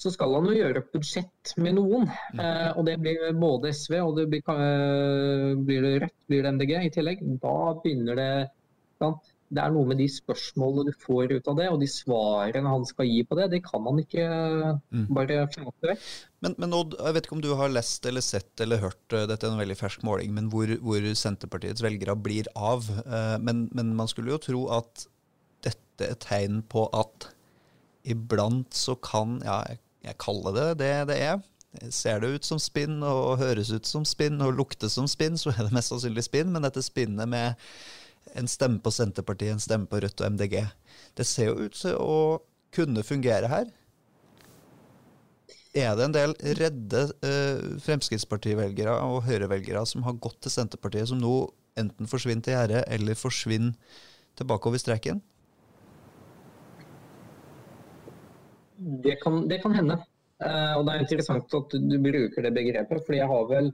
så 0.03 0.11
skal 0.11 0.35
han 0.35 0.49
jo 0.51 0.57
gjøre 0.57 0.83
opp 0.83 0.97
budsjett 0.97 1.53
med 1.63 1.77
noen. 1.79 2.09
Mm. 2.35 2.41
Eh, 2.43 2.71
og 2.75 2.87
det 2.89 2.97
blir 3.03 3.29
både 3.39 3.71
SV 3.75 3.99
og 4.01 4.17
det 4.19 4.27
blir, 4.33 4.43
eh, 4.51 5.53
blir 5.69 5.85
det 5.87 5.93
Rødt, 6.03 6.19
blir 6.31 6.43
det 6.43 6.53
MDG 6.57 6.73
i 6.81 6.91
tillegg. 6.97 7.23
Da 7.43 7.55
begynner 7.85 8.19
det 8.19 8.33
sant? 8.99 9.31
Det 9.53 9.61
er 9.61 9.73
noe 9.75 9.85
med 9.85 9.99
de 10.01 10.07
spørsmålene 10.09 10.89
du 10.89 10.95
får 10.97 11.35
ut 11.35 11.49
av 11.51 11.59
det, 11.59 11.67
og 11.69 11.83
de 11.83 11.89
svarene 11.91 12.71
han 12.73 12.87
skal 12.89 13.05
gi 13.05 13.21
på 13.29 13.37
det. 13.37 13.51
Det 13.53 13.61
kan 13.67 13.85
han 13.85 14.01
ikke 14.01 14.25
mm. 14.25 15.05
bare 15.13 15.43
fjerne 15.53 15.91
vekk. 15.91 16.07
Men, 16.43 16.57
men 16.65 16.77
Odd, 16.79 16.97
jeg 16.97 17.17
vet 17.19 17.29
ikke 17.29 17.37
om 17.37 17.45
du 17.45 17.51
har 17.61 17.75
lest 17.75 18.09
eller 18.09 18.25
sett 18.25 18.65
eller 18.65 18.81
hørt, 18.83 19.05
eh, 19.13 19.29
dette 19.29 19.47
er 19.47 19.53
en 19.53 19.61
veldig 19.61 19.77
fersk 19.79 20.07
måling, 20.09 20.33
men 20.35 20.49
hvor, 20.55 20.73
hvor 20.83 21.07
Senterpartiets 21.21 21.85
velgere 21.85 22.17
blir 22.17 22.49
av. 22.57 22.89
Eh, 23.05 23.37
men, 23.45 23.67
men 23.77 23.93
man 23.99 24.11
skulle 24.11 24.35
jo 24.35 24.43
tro 24.49 24.65
at 24.81 25.07
dette 25.63 26.09
er 26.09 26.19
tegn 26.25 26.65
på 26.73 26.89
at 26.97 27.29
iblant 28.09 28.75
så 28.75 28.97
kan 28.99 29.37
ja, 29.45 29.61
jeg 29.69 29.79
kaller 30.23 30.57
det 30.57 30.69
det 30.83 30.95
det 31.13 31.19
er. 31.23 31.43
Ser 31.95 32.21
det 32.21 32.29
ut 32.35 32.45
som 32.45 32.59
spinn 32.61 32.99
og 33.07 33.41
høres 33.41 33.71
ut 33.73 33.89
som 33.89 34.05
spinn 34.05 34.43
og 34.45 34.57
lukter 34.59 34.91
som 34.93 35.07
spinn, 35.09 35.39
så 35.41 35.55
er 35.55 35.65
det 35.65 35.73
mest 35.73 35.93
sannsynlig 35.93 36.27
spinn. 36.27 36.51
Men 36.53 36.67
dette 36.67 36.83
spinnet 36.85 37.31
med 37.31 37.55
en 38.39 38.49
stemme 38.51 38.83
på 38.83 38.93
Senterpartiet, 38.93 39.55
en 39.55 39.63
stemme 39.63 39.89
på 39.91 40.03
Rødt 40.03 40.21
og 40.21 40.35
MDG, 40.35 40.59
det 41.17 41.27
ser 41.27 41.51
jo 41.51 41.69
ut 41.69 41.79
til 41.79 41.97
å 41.99 42.19
kunne 42.73 43.05
fungere 43.05 43.49
her. 43.51 43.73
Er 45.73 45.97
det 45.97 46.05
en 46.05 46.15
del 46.15 46.35
redde 46.61 47.03
eh, 47.25 47.61
Fremskrittspartivelgere 47.81 48.93
og 49.09 49.23
Høyre-velgere 49.25 49.87
som 49.89 50.05
har 50.05 50.19
gått 50.21 50.43
til 50.45 50.53
Senterpartiet, 50.53 51.09
som 51.09 51.21
nå 51.21 51.47
enten 51.81 52.09
forsvinner 52.11 52.45
til 52.45 52.59
gjerdet 52.59 52.83
eller 52.93 53.17
forsvinner 53.17 54.01
tilbake 54.37 54.69
over 54.69 54.81
streken? 54.81 55.23
Det 59.05 59.17
kan, 59.23 59.47
det 59.49 59.61
kan 59.63 59.75
hende. 59.77 59.99
Uh, 60.43 60.75
og 60.79 60.87
det 60.87 60.95
er 60.95 61.05
interessant 61.05 61.55
at 61.55 61.77
du 61.79 61.97
bruker 62.03 62.47
det 62.47 62.55
begrepet. 62.57 63.05
fordi 63.07 63.21
jeg 63.21 63.31
har 63.31 63.49
vel 63.51 63.73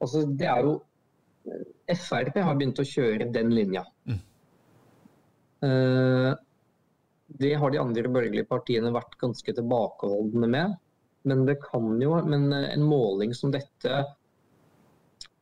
altså 0.00 0.24
Det 0.28 0.48
er 0.48 0.66
jo 0.66 0.78
Frp 1.96 2.36
har 2.36 2.56
begynt 2.58 2.80
å 2.82 2.86
kjøre 2.86 3.30
den 3.32 3.54
linja. 3.56 3.82
Mm. 4.04 4.18
Uh, 5.64 6.32
det 7.40 7.54
har 7.62 7.72
de 7.72 7.80
andre 7.80 8.12
borgerlige 8.12 8.48
partiene 8.50 8.92
vært 8.92 9.16
ganske 9.20 9.54
tilbakeholdne 9.56 10.50
med. 10.52 10.76
Men 11.28 11.44
det 11.48 11.58
kan 11.64 11.94
jo, 12.00 12.14
men 12.24 12.52
en 12.52 12.84
måling 12.84 13.32
som 13.36 13.52
dette 13.52 14.02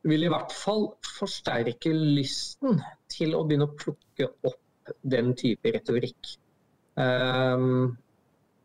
vil 0.07 0.23
i 0.23 0.31
hvert 0.31 0.53
fall 0.55 0.89
forsterke 1.03 1.91
lysten 1.91 2.79
til 3.11 3.35
å 3.35 3.43
begynne 3.47 3.67
å 3.67 3.75
plukke 3.79 4.29
opp 4.47 4.93
den 5.03 5.33
type 5.39 5.71
retorikk. 5.75 6.35
Um, 6.99 7.97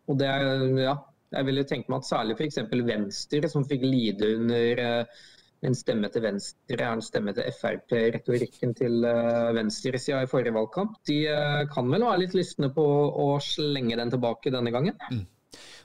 og 0.09 0.19
det 0.21 0.29
er, 0.29 0.65
ja, 0.83 0.97
jeg 1.35 1.49
ville 1.49 1.65
tenke 1.69 1.91
meg 1.93 2.03
at 2.03 2.09
særlig 2.09 2.37
f.eks. 2.39 2.61
Venstre, 2.73 3.51
som 3.51 3.65
fikk 3.69 3.87
lide 3.87 4.35
under 4.39 4.83
uh, 4.85 5.23
en 5.65 5.77
stemme 5.77 6.11
til 6.13 6.25
Venstre 6.27 6.77
er 6.77 6.91
en 6.93 7.03
stemme 7.05 7.33
til 7.37 7.55
Frp. 7.57 7.95
Retorikken 8.17 8.75
til 8.77 9.07
uh, 9.07 9.53
venstresida 9.57 10.23
i 10.23 10.31
forrige 10.31 10.55
valgkamp. 10.57 10.99
De 11.09 11.21
uh, 11.31 11.63
kan 11.73 11.89
vel 11.93 12.05
være 12.05 12.25
litt 12.25 12.37
lystne 12.37 12.71
på 12.75 12.85
å 13.25 13.29
slenge 13.43 13.97
den 14.01 14.13
tilbake 14.13 14.53
denne 14.55 14.75
gangen. 14.75 14.99
Mm. 15.11 15.25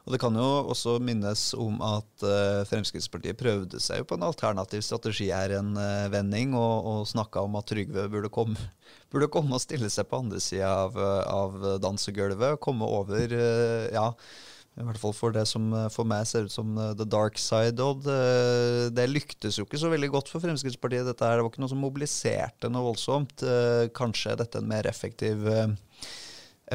Og 0.10 0.16
Det 0.16 0.24
kan 0.24 0.34
jo 0.34 0.46
også 0.74 0.96
minnes 1.06 1.42
om 1.54 1.76
at 1.86 2.24
uh, 2.26 2.66
Fremskrittspartiet 2.66 3.38
prøvde 3.38 3.78
seg 3.78 4.08
på 4.10 4.18
en 4.18 4.24
alternativ 4.26 4.82
strategi 4.82 5.28
her 5.30 5.52
en 5.60 5.76
uh, 5.78 6.10
vending, 6.10 6.56
og, 6.58 6.88
og 6.90 7.04
snakka 7.06 7.44
om 7.46 7.60
at 7.60 7.68
Trygve 7.70 8.08
burde 8.10 8.32
komme, 8.34 8.58
burde 9.14 9.28
komme 9.30 9.54
og 9.54 9.62
stille 9.62 9.86
seg 9.94 10.08
på 10.10 10.18
andre 10.24 10.40
sida 10.42 10.72
av, 10.88 10.98
av 11.30 11.60
dansegulvet. 11.84 12.58
Komme 12.58 12.90
over 12.90 13.36
ja, 13.94 14.08
i 14.82 14.88
hvert 14.88 14.98
fall 14.98 15.14
for 15.14 15.36
det 15.36 15.44
som 15.52 15.70
for 15.94 16.10
meg 16.10 16.26
ser 16.26 16.50
ut 16.50 16.56
som 16.56 16.74
the 16.98 17.06
dark 17.06 17.38
side. 17.38 17.78
Og 17.78 18.02
det, 18.08 18.90
det 18.98 19.06
lyktes 19.12 19.62
jo 19.62 19.68
ikke 19.68 19.84
så 19.84 19.94
veldig 19.94 20.10
godt 20.18 20.34
for 20.34 20.42
Fremskrittspartiet. 20.42 21.06
Dette 21.06 21.30
her, 21.30 21.38
Det 21.38 21.46
var 21.46 21.54
ikke 21.54 21.66
noe 21.68 21.74
som 21.76 21.86
mobiliserte 21.86 22.74
noe 22.74 22.88
voldsomt. 22.90 23.46
Kanskje 23.94 24.40
dette 24.42 24.58
er 24.58 24.66
en 24.66 24.74
mer 24.74 24.90
effektiv, 24.90 25.46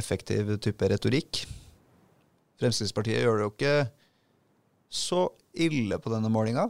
effektiv 0.05 0.55
type 0.63 0.95
retorikk. 0.95 1.43
Fremskrittspartiet 2.61 3.25
gjør 3.25 3.39
det 3.41 3.47
jo 3.47 3.53
ikke 3.55 3.77
så 4.95 5.23
ille 5.55 5.99
på 6.03 6.13
denne 6.13 6.31
målinga. 6.31 6.69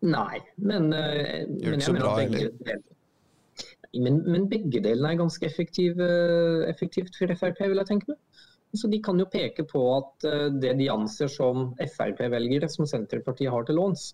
Nei, 0.00 0.40
men, 0.56 0.88
uh, 0.94 1.44
Gjør 1.60 1.76
det 1.76 1.84
så 1.84 1.94
bra 1.96 2.14
heller. 2.18 2.80
Men, 3.90 4.20
men, 4.22 4.46
begge 4.48 4.80
delene 4.80 5.12
er 5.12 5.20
ganske 5.20 5.44
effektiv, 5.46 5.98
uh, 6.00 6.64
effektivt 6.70 7.18
for 7.18 7.32
Frp, 7.36 7.60
vil 7.66 7.82
jeg 7.82 7.90
tenke 7.90 8.12
meg. 8.14 8.20
Så 8.78 8.86
De 8.86 9.00
kan 9.02 9.18
jo 9.18 9.26
peke 9.26 9.64
på 9.68 9.82
at 9.96 10.26
uh, 10.30 10.46
det 10.62 10.76
de 10.78 10.88
anser 10.92 11.30
som 11.30 11.72
Frp-velgere, 11.82 12.70
som 12.70 12.88
Senterpartiet 12.88 13.52
har 13.52 13.66
til 13.68 13.80
låns, 13.80 14.12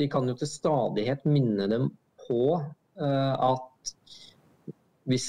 de 0.00 0.08
kan 0.12 0.28
jo 0.28 0.36
til 0.38 0.50
stadighet 0.50 1.24
minne 1.28 1.68
dem 1.72 1.88
på 2.26 2.58
at 2.96 3.90
hvis 5.08 5.28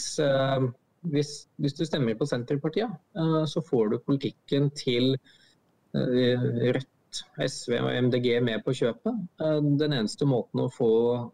hvis, 1.13 1.31
hvis, 1.61 1.75
du 1.77 1.85
stemmer 1.87 2.17
på 2.17 2.27
Senterpartiet, 2.29 2.93
uh, 3.17 3.43
så 3.49 3.63
får 3.65 3.91
du 3.93 3.97
politikken 4.03 4.69
til 4.77 5.15
uh, 5.15 6.45
Rødt, 6.75 7.23
SV 7.41 7.79
og 7.79 7.89
MDG 8.07 8.29
med 8.45 8.63
på 8.65 8.75
kjøpet. 8.77 9.25
Uh, 9.41 9.59
den 9.79 9.95
eneste 9.95 10.27
måten 10.29 10.65
å 10.65 10.71
få 10.73 10.91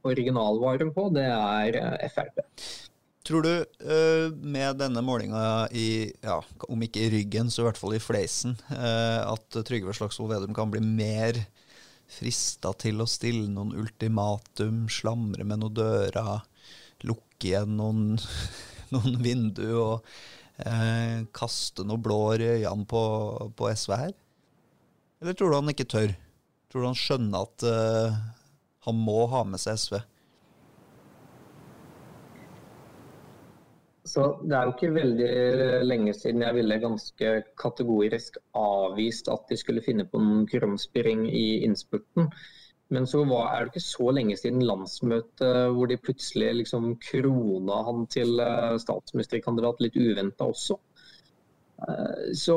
originalvaren 0.08 0.94
på, 0.96 1.10
det 1.16 1.28
er 1.28 2.10
Frp. 2.14 2.44
Tror 3.24 3.46
du 3.46 3.54
med 4.44 4.82
denne 4.82 5.00
målinga 5.00 5.70
i, 5.72 6.12
ja, 6.26 6.42
om 6.68 6.82
ikke 6.84 7.06
i 7.06 7.12
ryggen, 7.14 7.48
så 7.48 7.62
i 7.62 7.68
hvert 7.70 7.80
fall 7.80 7.96
i 7.96 8.02
fleisen, 8.04 8.58
at 8.68 9.56
Trygve 9.64 9.96
Slagsvold 9.96 10.34
Vedum 10.34 10.52
kan 10.58 10.74
bli 10.74 10.82
mer 10.84 11.40
frista 12.12 12.74
til 12.84 13.00
å 13.00 13.08
stille 13.08 13.48
noen 13.48 13.72
ultimatum, 13.80 14.90
slamre 14.92 15.48
med 15.48 15.64
noen 15.64 15.78
dører, 15.80 16.44
lukke 17.08 17.48
igjen 17.48 17.78
noen 17.80 18.18
noen 18.94 19.18
vinduer 19.24 19.80
og 19.80 20.14
eh, 20.66 21.24
kaste 21.36 21.86
noe 21.88 22.02
blår 22.02 22.44
i 22.44 22.52
øynene 22.60 22.88
på, 22.90 23.04
på, 23.58 23.70
SV 23.74 23.98
her? 24.00 24.16
Eller 25.24 25.38
tror 25.38 25.52
du 25.52 25.60
han 25.60 25.74
ikke 25.74 25.90
tør? 25.90 26.16
Tror 26.72 26.84
du 26.84 26.90
han 26.92 27.00
skjønner 27.00 27.46
at 27.48 27.68
eh, 27.70 28.18
han 28.88 29.06
må 29.06 29.24
ha 29.32 29.44
med 29.48 29.62
seg 29.62 29.80
SV? 29.80 30.02
Så 34.14 34.24
Det 34.44 34.56
er 34.56 34.68
jo 34.68 34.74
ikke 34.74 34.96
veldig 34.98 35.30
lenge 35.88 36.14
siden 36.14 36.44
jeg 36.44 36.58
ville 36.58 36.82
ganske 36.82 37.30
kategorisk 37.60 38.36
avvist 38.60 39.30
at 39.32 39.48
de 39.50 39.58
skulle 39.58 39.84
finne 39.86 40.06
på 40.10 40.20
noen 40.20 40.44
krumspring 40.50 41.24
i 41.30 41.64
innspurten. 41.64 42.28
Men 42.94 43.08
så 43.10 43.24
var, 43.26 43.48
er 43.54 43.60
det 43.66 43.72
ikke 43.74 43.88
så 43.88 44.12
lenge 44.14 44.36
siden 44.38 44.62
landsmøtet 44.68 45.72
hvor 45.74 45.88
de 45.90 45.98
plutselig 45.98 46.52
liksom 46.60 46.84
krona 47.02 47.78
han 47.88 48.04
til 48.14 48.38
eh, 48.44 48.76
statsministerkandidat 48.82 49.82
litt 49.82 49.98
uventa 49.98 50.44
også. 50.52 50.76
Eh, 51.88 52.26
så 52.38 52.54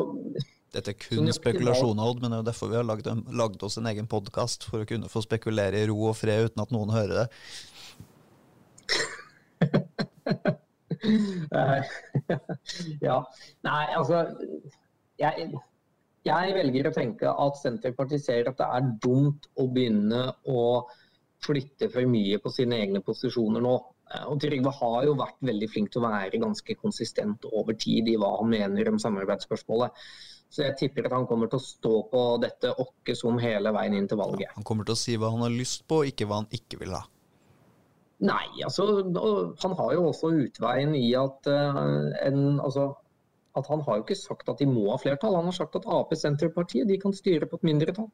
dette 0.77 0.93
er 0.93 1.01
kun 1.01 1.33
spekulasjoner, 1.33 2.05
Odd, 2.05 2.21
men 2.21 2.29
det 2.29 2.37
er 2.37 2.43
jo 2.43 2.51
derfor 2.51 2.69
vi 2.69 2.77
har 2.77 2.85
lagd, 2.85 3.09
lagd 3.33 3.63
oss 3.65 3.79
en 3.81 3.89
egen 3.89 4.09
podkast. 4.13 4.69
For 4.69 4.85
å 4.85 4.89
kunne 4.89 5.09
få 5.09 5.25
spekulere 5.25 5.81
i 5.81 5.89
ro 5.89 5.97
og 6.11 6.17
fred 6.19 6.51
uten 6.51 6.65
at 6.67 6.73
noen 6.75 6.91
hører 6.93 7.17
det. 7.23 7.29
ja. 13.09 13.19
Nei, 13.67 13.85
altså 13.97 14.23
jeg, 15.21 15.51
jeg 16.27 16.55
velger 16.57 16.89
å 16.89 16.95
tenke 16.95 17.33
at 17.47 17.59
Senterpartiet 17.61 18.25
ser 18.25 18.51
at 18.51 18.59
det 18.61 18.69
er 18.79 18.95
dumt 19.03 19.49
å 19.57 19.69
begynne 19.73 20.23
å 20.51 20.63
flytte 21.45 21.91
for 21.93 22.09
mye 22.11 22.39
på 22.43 22.53
sine 22.53 22.81
egne 22.83 23.03
posisjoner 23.05 23.63
nå. 23.63 23.75
Eh, 24.13 24.25
og 24.31 24.41
Trygve 24.43 24.73
har 24.79 25.07
jo 25.07 25.17
vært 25.19 25.39
veldig 25.47 25.69
flink 25.73 25.93
til 25.93 26.03
å 26.03 26.09
være 26.09 26.43
ganske 26.43 26.79
konsistent 26.81 27.47
over 27.53 27.77
tid 27.79 28.09
i 28.11 28.17
hva 28.21 28.37
han 28.39 28.51
mener 28.53 28.91
om 28.93 29.01
samarbeidsspørsmålet. 29.03 30.07
Så 30.47 30.63
jeg 30.63 30.77
tipper 30.79 31.09
at 31.09 31.17
han 31.17 31.27
kommer 31.27 31.51
til 31.51 31.59
å 31.59 31.67
stå 31.67 31.95
på 32.13 32.23
dette 32.43 32.71
åkke 32.83 33.17
som 33.19 33.39
hele 33.43 33.73
veien 33.75 33.97
inn 33.99 34.07
til 34.09 34.21
valget. 34.21 34.47
Ja, 34.47 34.57
han 34.57 34.67
kommer 34.67 34.87
til 34.87 34.95
å 34.95 35.01
si 35.01 35.17
hva 35.19 35.33
han 35.35 35.43
har 35.43 35.53
lyst 35.53 35.87
på, 35.91 36.05
ikke 36.07 36.29
hva 36.31 36.43
han 36.43 36.51
ikke 36.55 36.79
vil 36.85 36.95
ha. 36.95 37.03
Nei, 38.25 38.47
altså 38.65 38.87
han 39.05 39.75
har 39.77 39.91
jo 39.93 40.07
også 40.09 40.31
utveien 40.47 40.95
i 40.97 41.11
at 41.19 41.51
uh, 41.53 42.07
en, 42.25 42.39
altså, 42.65 42.95
at 43.57 43.71
han 43.71 43.83
har 43.87 43.99
jo 43.99 44.05
ikke 44.05 44.19
sagt 44.19 44.51
at 44.53 44.61
de 44.61 44.69
må 44.69 44.91
ha 44.91 44.99
flertall. 45.01 45.37
Han 45.39 45.49
har 45.49 45.57
sagt 45.57 45.79
at 45.79 45.87
Ap 45.89 46.13
Senterpartiet 46.17 46.89
de 46.89 46.99
kan 47.01 47.15
styre 47.17 47.49
på 47.49 47.59
et 47.61 47.67
mindretall. 47.71 48.11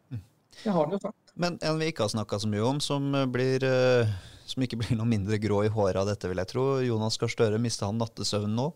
Det 0.63 0.71
har 0.71 0.85
han 0.85 0.95
jo 0.95 1.01
sagt. 1.03 1.35
Men 1.35 1.59
en 1.65 1.81
vi 1.81 1.91
ikke 1.91 2.07
har 2.07 2.13
snakka 2.13 2.39
så 2.43 2.51
mye 2.51 2.63
om, 2.69 2.79
som, 2.85 3.11
blir, 3.33 3.65
eh, 3.65 4.13
som, 4.47 4.63
ikke 4.63 4.79
blir 4.83 4.95
noe 4.99 5.09
mindre 5.09 5.41
grå 5.43 5.63
i 5.67 5.73
håret 5.73 6.01
av 6.03 6.11
dette, 6.11 6.31
vil 6.31 6.43
jeg 6.43 6.53
tro. 6.53 6.67
Jonas 6.85 7.19
Gahr 7.21 7.33
Støre, 7.33 7.61
mister 7.63 7.89
han 7.89 8.01
nattesøvnen 8.03 8.55
nå? 8.59 8.71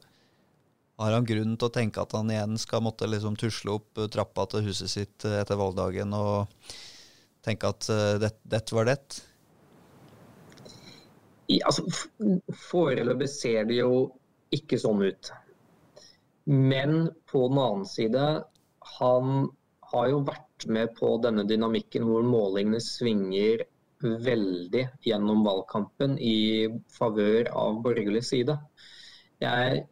Har 0.97 1.13
han 1.13 1.29
grunn 1.29 1.59
til 1.61 1.69
å 1.69 1.75
tenke 1.75 2.01
at 2.01 2.15
han 2.17 2.33
igjen 2.33 2.57
skal 2.59 2.81
måtte 2.85 3.09
liksom 3.09 3.37
tusle 3.39 3.77
opp 3.77 4.01
eh, 4.01 4.11
trappa 4.13 4.49
til 4.51 4.67
huset 4.71 4.93
sitt 4.93 5.29
eh, 5.29 5.39
etter 5.43 5.61
valgdagen 5.61 6.15
og 6.17 6.77
tenke 7.47 7.69
at 7.71 7.87
dette 8.19 8.59
det 8.59 8.75
var 8.75 8.89
det? 8.89 8.99
Ja, 11.47 11.69
altså, 11.69 11.85
Foreløpig 12.59 13.29
ser 13.31 13.69
det 13.69 13.77
jo 13.79 14.09
ikke 14.57 14.81
sånn 14.83 15.05
ut. 15.07 15.31
Men 16.47 17.11
på 17.31 17.47
den 17.51 17.59
annen 17.59 17.87
side, 17.91 18.27
han 18.99 19.49
har 19.93 20.11
jo 20.11 20.21
vært 20.27 20.67
med 20.71 20.93
på 20.99 21.17
denne 21.23 21.45
dynamikken 21.47 22.07
hvor 22.07 22.27
målingene 22.27 22.81
svinger 22.83 23.65
veldig 24.03 24.83
gjennom 25.07 25.45
valgkampen 25.47 26.17
i 26.23 26.69
favør 26.93 27.51
av 27.57 27.81
borgerlig 27.85 28.23
side. 28.29 28.57
Jeg 29.43 29.83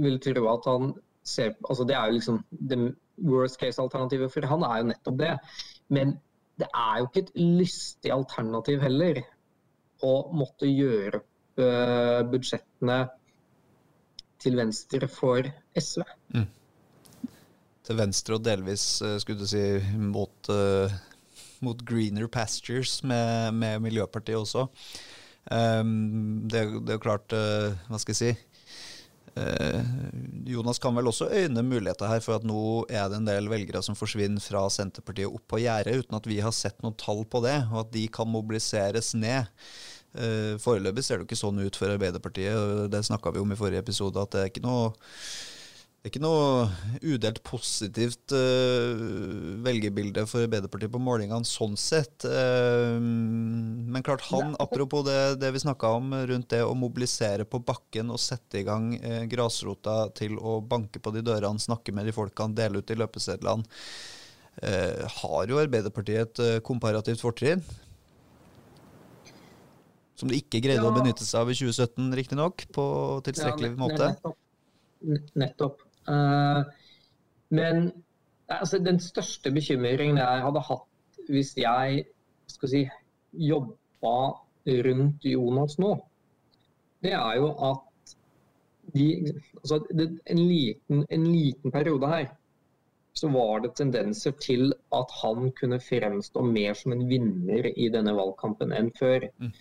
vil 0.00 0.20
tro 0.22 0.46
at 0.52 0.68
han 0.68 0.94
ser 1.26 1.56
altså 1.66 1.84
Det 1.88 1.96
er 1.98 2.06
jo 2.06 2.16
liksom 2.18 2.36
det 2.70 2.78
worst 3.26 3.58
case-alternativet 3.58 4.30
for 4.30 4.46
han 4.46 4.62
er 4.66 4.80
jo 4.80 4.90
nettopp 4.92 5.18
det. 5.18 5.32
Men 5.88 6.16
det 6.60 6.68
er 6.70 7.00
jo 7.00 7.08
ikke 7.08 7.24
et 7.26 7.32
lystig 7.40 8.12
alternativ 8.14 8.84
heller 8.84 9.20
å 10.04 10.14
måtte 10.36 10.68
gjøre 10.68 11.20
opp 11.20 11.62
uh, 11.62 12.20
budsjettene 12.30 12.98
til 14.42 14.58
venstre 14.58 15.08
for 15.10 15.48
SV. 15.76 16.04
Mm. 16.34 16.48
Til 17.86 18.00
venstre 18.00 18.38
og 18.38 18.44
delvis, 18.46 18.86
uh, 19.04 19.16
skulle 19.22 19.42
du 19.42 19.50
si, 19.50 19.62
mot, 20.00 20.50
uh, 20.50 20.92
mot 21.64 21.86
greener 21.86 22.28
pastures 22.28 22.98
med, 23.06 23.54
med 23.54 23.84
Miljøpartiet 23.86 24.40
også. 24.40 24.66
Um, 25.46 26.42
det, 26.50 26.66
det, 26.82 26.90
er 26.90 26.98
jo 26.98 27.04
klart, 27.04 27.34
hva 27.86 28.00
skal 28.02 28.16
jeg 28.16 28.22
si 28.22 28.56
Uh, 29.36 29.84
Jonas 30.48 30.78
kan 30.80 30.94
vel 30.96 31.10
også 31.10 31.26
øyne 31.28 31.60
muligheter 31.62 32.08
her 32.08 32.22
for 32.24 32.38
at 32.38 32.44
nå 32.48 32.86
er 32.88 33.10
det 33.12 33.18
en 33.18 33.26
del 33.28 33.50
velgere 33.52 33.82
som 33.84 33.98
forsvinner 33.98 34.40
fra 34.40 34.62
Senterpartiet 34.72 35.28
opp 35.28 35.44
på 35.52 35.60
gjerdet, 35.60 35.98
uten 36.00 36.16
at 36.16 36.28
vi 36.30 36.38
har 36.40 36.54
sett 36.56 36.80
noen 36.80 36.96
tall 36.96 37.20
på 37.28 37.42
det, 37.44 37.58
og 37.68 37.82
at 37.82 37.92
de 37.92 38.06
kan 38.08 38.30
mobiliseres 38.32 39.12
ned. 39.18 39.50
Eh, 40.14 40.54
foreløpig 40.62 41.04
ser 41.04 41.18
det 41.18 41.26
jo 41.26 41.30
ikke 41.30 41.42
sånn 41.42 41.60
ut 41.64 41.76
for 41.76 41.92
Arbeiderpartiet, 41.92 42.86
det 42.92 43.04
snakka 43.08 43.34
vi 43.34 43.42
om 43.42 43.52
i 43.52 43.58
forrige 43.58 43.84
episode, 43.84 44.22
at 44.22 44.32
det 44.32 44.44
er 44.44 44.52
ikke 44.52 44.64
noe 44.64 44.94
det 46.06 46.12
er 46.12 46.20
ikke 46.20 46.22
noe 46.22 47.06
udelt 47.16 47.40
positivt 47.42 48.30
uh, 48.30 49.00
velgerbilde 49.66 50.22
for 50.30 50.44
Arbeiderpartiet 50.46 50.92
på 50.94 51.00
målingene 51.02 51.42
sånn 51.42 51.74
sett. 51.74 52.22
Uh, 52.22 52.94
men 53.02 54.04
klart, 54.06 54.22
han, 54.28 54.52
apropos 54.62 55.02
det, 55.08 55.40
det 55.42 55.50
vi 55.56 55.64
snakka 55.64 55.90
om 55.96 56.14
rundt 56.30 56.52
det 56.54 56.60
å 56.62 56.76
mobilisere 56.78 57.42
på 57.42 57.58
bakken 57.58 58.14
og 58.14 58.22
sette 58.22 58.60
i 58.60 58.62
gang 58.68 58.92
uh, 59.02 59.24
grasrota 59.26 60.04
til 60.14 60.38
å 60.38 60.60
banke 60.62 61.02
på 61.02 61.10
de 61.16 61.24
dørene, 61.26 61.58
snakke 61.58 61.90
med 61.90 62.06
de 62.06 62.14
folkene, 62.14 62.54
dele 62.54 62.78
ut 62.78 62.86
de 62.86 63.00
løpesedlene, 63.02 63.66
har 64.56 65.50
jo 65.50 65.58
Arbeiderpartiet 65.60 66.38
et 66.38 66.62
komparativt 66.64 67.20
fortrinn. 67.20 67.66
Som 70.16 70.32
de 70.32 70.40
ikke 70.40 70.62
greide 70.64 70.80
ja. 70.80 70.88
å 70.88 70.96
benytte 70.96 71.26
seg 71.26 71.42
av 71.42 71.52
i 71.52 71.56
2017, 71.58 72.08
riktignok, 72.16 72.66
på 72.72 72.86
tilstrekkelig 73.26 73.72
ja, 73.72 73.78
måte. 73.80 74.10
Nettopp. 74.14 75.34
nettopp. 75.42 75.82
Uh, 76.06 76.62
men 77.56 77.90
altså, 78.48 78.78
den 78.78 79.00
største 79.02 79.52
bekymringen 79.52 80.20
jeg 80.22 80.44
hadde 80.46 80.62
hatt 80.68 80.92
hvis 81.28 81.52
jeg 81.58 82.04
skal 82.50 82.70
si, 82.70 82.82
jobba 83.32 84.16
rundt 84.86 85.26
Jonas 85.26 85.76
nå, 85.82 85.92
det 87.02 87.12
er 87.18 87.36
jo 87.40 87.50
at 87.68 88.14
de, 88.94 89.06
altså, 89.60 89.80
det, 89.90 90.06
en, 90.30 90.40
liten, 90.48 91.04
en 91.10 91.26
liten 91.26 91.74
periode 91.74 92.10
her 92.10 92.28
så 93.16 93.28
var 93.32 93.62
det 93.64 93.74
tendenser 93.78 94.34
til 94.40 94.72
at 94.94 95.12
han 95.22 95.50
kunne 95.56 95.80
fremstå 95.80 96.42
mer 96.44 96.76
som 96.76 96.92
en 96.92 97.06
vinner 97.08 97.70
i 97.72 97.88
denne 97.92 98.12
valgkampen 98.16 98.74
enn 98.76 98.90
før. 98.98 99.24
Mm. 99.40 99.54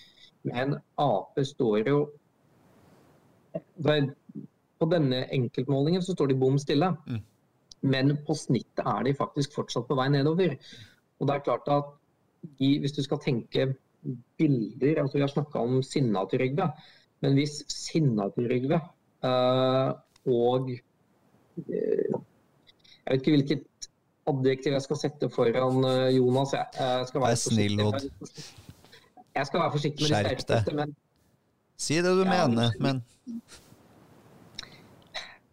Men 0.45 0.77
Ap 1.01 1.39
står 1.43 1.89
jo 1.89 1.99
på 4.79 4.87
denne 4.91 5.23
enkeltmålingen 5.33 6.03
så 6.03 6.13
står 6.15 6.31
de 6.31 6.39
bom 6.39 6.57
stille. 6.61 6.91
Mm. 7.07 7.21
Men 7.85 8.17
på 8.27 8.35
snittet 8.37 8.83
er 8.85 9.05
de 9.05 9.15
faktisk 9.17 9.55
fortsatt 9.55 9.87
på 9.87 9.97
vei 9.97 10.09
nedover. 10.13 10.55
Og 11.19 11.27
det 11.27 11.35
er 11.35 11.45
klart 11.47 11.69
at 11.71 11.91
de, 12.59 12.71
hvis 12.81 12.95
du 12.95 13.01
skal 13.05 13.21
tenke 13.23 13.73
bilder 14.37 15.01
altså 15.01 15.17
Vi 15.17 15.23
har 15.23 15.31
snakka 15.31 15.59
om 15.65 15.79
sinna 15.83 16.25
til 16.29 16.43
Rygve. 16.43 16.69
Men 17.25 17.37
hvis 17.39 17.63
sinna 17.71 18.29
til 18.35 18.49
Rygve 18.51 18.79
øh, 19.25 19.93
og 20.25 20.69
øh, 20.69 22.13
Jeg 23.05 23.11
vet 23.11 23.21
ikke 23.21 23.31
hvilket 23.31 23.89
adjektiv 24.27 24.73
jeg 24.73 24.81
skal 24.81 24.97
sette 24.97 25.29
foran 25.29 25.83
uh, 25.85 26.09
Jonas. 26.17 26.53
Jeg, 26.53 26.65
jeg 26.79 27.07
skal 27.07 27.21
være 27.21 27.35
snill, 27.35 27.81
Odd. 27.81 28.07
Jeg 29.35 29.49
skal 29.49 29.59
være 29.59 29.71
forsiktig 29.71 30.05
med 30.05 30.15
de 30.15 30.41
sterkeste, 30.41 30.75
men 30.75 30.95
Si 31.77 31.95
det 31.99 32.11
du 32.15 32.23
ja, 32.23 32.47
mener, 32.47 32.71
men 32.79 33.01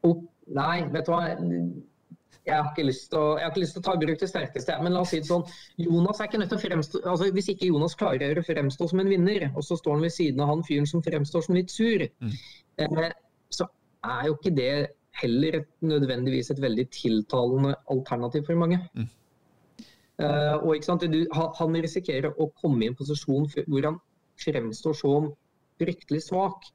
oh, 0.07 0.21
Nei, 0.55 0.85
vet 0.93 1.09
du 1.09 1.11
hva. 1.15 1.25
Jeg 2.43 2.59
har, 2.59 2.69
ikke 2.73 2.85
lyst 2.89 3.05
til 3.13 3.21
å, 3.21 3.27
jeg 3.39 3.47
har 3.47 3.53
ikke 3.53 3.63
lyst 3.63 3.77
til 3.77 3.83
å 3.83 3.85
ta 3.87 3.93
i 3.95 4.01
bruk 4.03 4.19
det 4.19 4.29
sterkeste. 4.31 4.77
Men 4.83 4.97
la 4.97 5.03
oss 5.05 5.13
si 5.15 5.21
det 5.23 5.29
sånn. 5.29 5.45
Jonas 5.79 6.19
er 6.19 6.27
ikke 6.27 6.41
nødt 6.43 6.51
til 6.51 6.59
å 6.59 6.63
fremstå 6.65 7.03
altså 7.13 7.29
Hvis 7.37 7.51
ikke 7.53 7.69
Jonas 7.69 7.95
klarer 7.99 8.39
å 8.41 8.45
fremstå 8.47 8.89
som 8.91 9.03
en 9.03 9.11
vinner, 9.11 9.45
og 9.53 9.63
så 9.67 9.79
står 9.79 9.95
han 9.95 10.07
ved 10.07 10.15
siden 10.15 10.43
av 10.43 10.51
han 10.51 10.65
fyren 10.67 10.89
som 10.91 11.05
fremstår 11.07 11.47
som 11.47 11.55
litt 11.59 11.71
sur, 11.71 12.03
mm. 12.03 12.35
eh, 12.83 13.07
så 13.55 13.69
er 14.11 14.27
jo 14.27 14.35
ikke 14.35 14.55
det 14.59 14.75
heller 15.23 15.61
et, 15.61 15.71
nødvendigvis 15.87 16.51
et 16.51 16.63
veldig 16.63 16.89
tiltalende 16.95 17.77
alternativ 17.95 18.49
for 18.51 18.59
mange. 18.59 18.81
Mm. 18.99 19.07
Eh, 20.21 20.57
og 20.61 21.01
du, 21.01 21.21
Han 21.33 21.77
risikerer 21.77 22.35
å 22.37 22.51
komme 22.61 22.85
i 22.85 22.91
en 22.91 22.99
posisjon 22.99 23.49
hvor 23.67 23.89
han 23.89 23.99
fremstår 24.43 24.97
som 24.99 25.31
fryktelig 25.81 26.27
svak, 26.29 26.67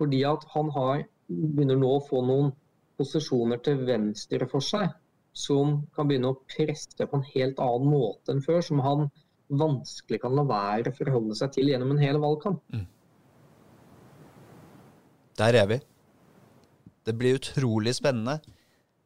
fordi 0.00 0.24
at 0.24 0.44
han 0.54 0.70
har, 0.74 1.04
begynner 1.28 1.78
nå 1.78 1.94
å 1.96 2.04
få 2.04 2.22
noen 2.26 2.50
posisjoner 2.98 3.60
til 3.64 3.84
venstre 3.86 4.48
for 4.50 4.64
seg 4.64 4.90
som 5.32 5.76
kan 5.94 6.08
begynne 6.08 6.32
å 6.32 6.40
presse 6.50 7.06
på 7.06 7.16
en 7.16 7.26
helt 7.34 7.60
annen 7.62 7.90
måte 7.92 8.34
enn 8.34 8.42
før, 8.42 8.60
som 8.66 8.82
han 8.84 9.06
vanskelig 9.50 10.20
kan 10.22 10.34
la 10.34 10.44
være 10.46 10.90
å 10.90 10.96
forholde 10.96 11.36
seg 11.38 11.52
til 11.54 11.70
gjennom 11.70 11.94
en 11.94 12.02
hel 12.02 12.18
valgkamp. 12.22 12.62
Mm. 12.74 12.86
Der 15.40 15.56
er 15.62 15.68
vi. 15.70 15.78
Det 17.06 17.14
blir 17.16 17.38
utrolig 17.38 17.94
spennende. 17.96 18.40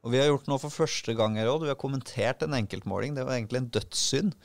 Og 0.04 0.12
vi 0.12 0.20
har 0.20 0.28
gjort 0.28 0.48
noe 0.52 0.60
for 0.60 0.72
første 0.72 1.16
gang 1.16 1.38
her 1.40 1.48
òg. 1.48 1.64
Vi 1.64 1.72
har 1.72 1.80
kommentert 1.80 2.44
en 2.44 2.54
enkeltmåling. 2.58 3.16
Det 3.16 3.24
var 3.24 3.38
egentlig 3.38 3.62
en 3.62 3.72
dødssynd. 3.72 4.36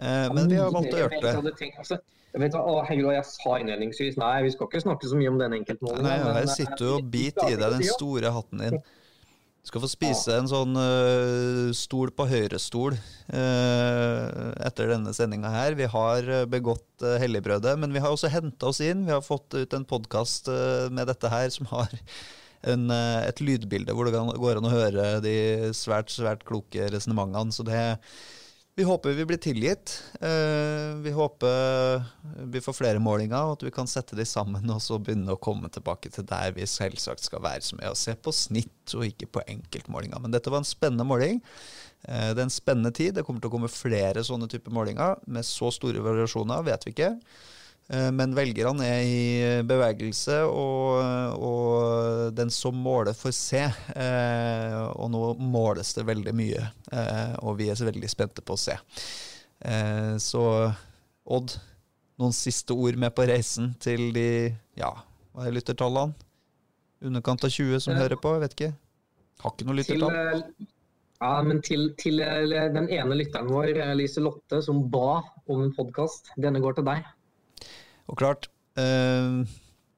Eh, 0.00 0.26
men 0.32 0.48
vi 0.48 0.58
har 0.58 0.72
valgt 0.72 0.96
å 0.96 1.02
gjøre 1.04 1.20
det. 1.20 2.00
Jeg 2.34 2.42
vet 2.42 2.56
hva, 2.56 3.12
jeg 3.14 3.26
sa 3.28 3.56
innledningsvis 3.62 4.16
nei, 4.18 4.34
vi 4.42 4.50
skal 4.50 4.66
ikke 4.66 4.82
snakke 4.82 5.06
så 5.06 5.18
mye 5.20 5.30
om 5.30 5.36
den 5.38 5.54
enkeltmålingen. 5.60 6.08
Nei, 6.08 6.16
nei, 6.18 6.32
her 6.40 6.48
sitter 6.50 6.80
du 6.80 6.88
og 6.96 7.10
biter 7.12 7.52
i 7.52 7.58
deg 7.60 7.76
den 7.76 7.84
store 7.86 8.32
hatten 8.34 8.62
din. 8.64 8.78
Du 9.64 9.70
skal 9.70 9.84
få 9.84 9.88
spise 9.88 10.34
en 10.36 10.48
sånn 10.50 10.74
uh, 10.76 11.70
stol 11.76 12.10
på 12.12 12.26
høyrestol 12.28 12.96
uh, 12.98 14.24
etter 14.66 14.90
denne 14.90 15.14
sendinga 15.16 15.52
her. 15.54 15.78
Vi 15.78 15.86
har 15.88 16.28
begått 16.52 17.06
uh, 17.06 17.14
helligbrødet, 17.22 17.76
men 17.80 17.94
vi 17.94 18.02
har 18.02 18.12
også 18.12 18.32
henta 18.34 18.72
oss 18.72 18.82
inn. 18.84 19.06
Vi 19.06 19.14
har 19.14 19.22
fått 19.24 19.54
ut 19.54 19.78
en 19.78 19.86
podkast 19.88 20.50
uh, 20.52 20.90
med 20.92 21.08
dette 21.12 21.30
her 21.32 21.48
som 21.54 21.70
har 21.70 21.94
en, 22.70 22.88
et 22.90 23.42
lydbilde 23.44 23.94
hvor 23.94 24.08
det 24.08 24.14
går 24.14 24.60
an 24.60 24.68
å 24.68 24.72
høre 24.72 25.10
de 25.24 25.36
svært, 25.76 26.12
svært 26.12 26.46
kloke 26.48 26.88
resonnementene. 26.92 27.54
Så 27.54 27.66
det 27.66 27.82
vi 28.76 28.82
håper 28.82 29.12
vi 29.14 29.24
blir 29.24 29.38
tilgitt. 29.38 30.02
Eh, 30.20 30.96
vi 30.98 31.10
håper 31.10 32.02
vi 32.50 32.60
får 32.60 32.74
flere 32.74 32.98
målinger, 32.98 33.38
og 33.46 33.52
at 33.54 33.62
vi 33.68 33.70
kan 33.74 33.86
sette 33.86 34.18
de 34.18 34.26
sammen 34.26 34.66
og 34.74 34.82
så 34.82 34.98
begynne 34.98 35.36
å 35.36 35.38
komme 35.38 35.70
tilbake 35.70 36.10
til 36.10 36.26
der 36.26 36.56
vi 36.56 36.66
selvsagt 36.66 37.22
skal 37.22 37.44
være, 37.44 37.62
som 37.62 37.78
er 37.78 37.92
å 37.92 37.98
se 37.98 38.16
på 38.18 38.34
snitt 38.34 38.96
og 38.98 39.06
ikke 39.06 39.30
på 39.30 39.44
enkeltmålinger. 39.54 40.18
Men 40.24 40.34
dette 40.34 40.50
var 40.50 40.64
en 40.64 40.66
spennende 40.66 41.06
måling. 41.06 41.38
Eh, 42.02 42.32
det 42.34 42.42
er 42.42 42.48
en 42.48 42.56
spennende 42.56 42.90
tid. 42.90 43.14
Det 43.14 43.22
kommer 43.22 43.44
til 43.44 43.52
å 43.52 43.54
komme 43.54 43.70
flere 43.70 44.26
sånne 44.26 44.50
typer 44.50 44.74
målinger. 44.74 45.22
Med 45.30 45.46
så 45.46 45.70
store 45.74 46.02
variasjoner 46.02 46.66
vet 46.66 46.88
vi 46.88 46.96
ikke. 46.96 47.12
Eh, 47.92 48.10
men 48.16 48.32
velgerne 48.36 48.86
er 48.88 49.02
i 49.04 49.24
bevegelse, 49.68 50.40
og, 50.48 51.36
og, 51.36 52.32
den 52.36 52.52
som 52.54 52.76
måler, 52.80 53.16
får 53.16 53.36
se. 53.36 53.62
Eh, 53.92 54.78
og 54.94 55.10
nå 55.12 55.22
måles 55.42 55.92
det 55.96 56.06
veldig 56.08 56.34
mye, 56.36 56.64
eh, 56.92 57.36
og 57.44 57.58
vi 57.60 57.68
er 57.70 57.78
så 57.78 57.88
veldig 57.88 58.10
spente 58.10 58.44
på 58.44 58.56
å 58.56 58.64
se. 58.66 58.78
Så 60.20 60.40
Odd, 61.24 61.54
noen 62.20 62.34
siste 62.36 62.74
ord 62.76 62.98
med 63.00 63.14
på 63.16 63.24
reisen 63.30 63.70
til 63.80 64.10
de 64.12 64.26
ja, 64.76 64.90
hva 65.32 65.46
er 65.46 65.54
lyttertallene? 65.56 66.12
Underkant 67.04 67.46
av 67.46 67.52
20 67.54 67.80
som 67.86 67.96
hører 67.96 68.20
på? 68.20 68.34
Jeg 68.34 68.42
vet 68.42 68.56
ikke. 68.58 68.68
Har 69.40 69.54
ikke 69.54 69.68
noe 69.68 69.78
lyttertall. 69.78 70.18
ja, 71.22 71.32
men 71.46 71.62
til, 71.64 71.86
til 72.00 72.20
den 72.20 72.90
ene 72.92 73.16
lytteren 73.16 73.48
vår, 73.48 73.80
Lise 73.96 74.20
Lotte, 74.24 74.60
som 74.66 74.84
ba 74.92 75.22
om 75.48 75.64
en 75.64 75.72
podkast. 75.78 76.34
Denne 76.36 76.60
går 76.64 76.76
til 76.76 76.90
deg. 76.90 77.08
Og 78.10 78.18
klart, 78.20 78.48
eh, 78.76 79.44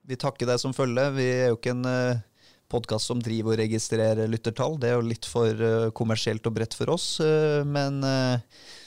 vi 0.06 0.18
takker 0.18 0.46
deg 0.46 0.60
som 0.62 0.74
følge. 0.76 1.08
Vi 1.16 1.26
er 1.26 1.48
jo 1.50 1.58
ikke 1.58 1.74
en 1.74 1.86
eh, 1.90 2.22
podkast 2.70 3.10
som 3.10 3.22
driver 3.22 3.54
og 3.54 3.60
registrerer 3.62 4.30
lyttertall. 4.30 4.78
Det 4.82 4.90
er 4.90 4.98
jo 4.98 5.06
litt 5.08 5.26
for 5.28 5.50
eh, 5.50 5.88
kommersielt 5.96 6.46
og 6.46 6.56
bredt 6.58 6.76
for 6.78 6.94
oss. 6.94 7.08
Eh, 7.24 7.62
men 7.66 8.00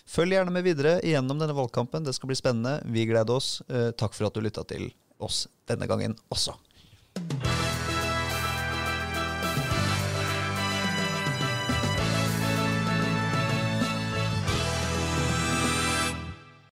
følg 0.10 0.38
gjerne 0.38 0.56
med 0.56 0.68
videre 0.68 0.98
gjennom 1.06 1.42
denne 1.42 1.58
valgkampen. 1.58 2.08
Det 2.08 2.16
skal 2.16 2.32
bli 2.32 2.40
spennende. 2.40 2.80
Vi 2.88 3.08
gleder 3.10 3.36
oss. 3.36 3.58
Takk 4.00 4.16
for 4.16 4.30
at 4.30 4.38
du 4.38 4.44
lytta 4.46 4.66
til 4.70 4.90
oss 5.20 5.46
denne 5.70 5.90
gangen 5.90 6.16
også. 6.32 6.56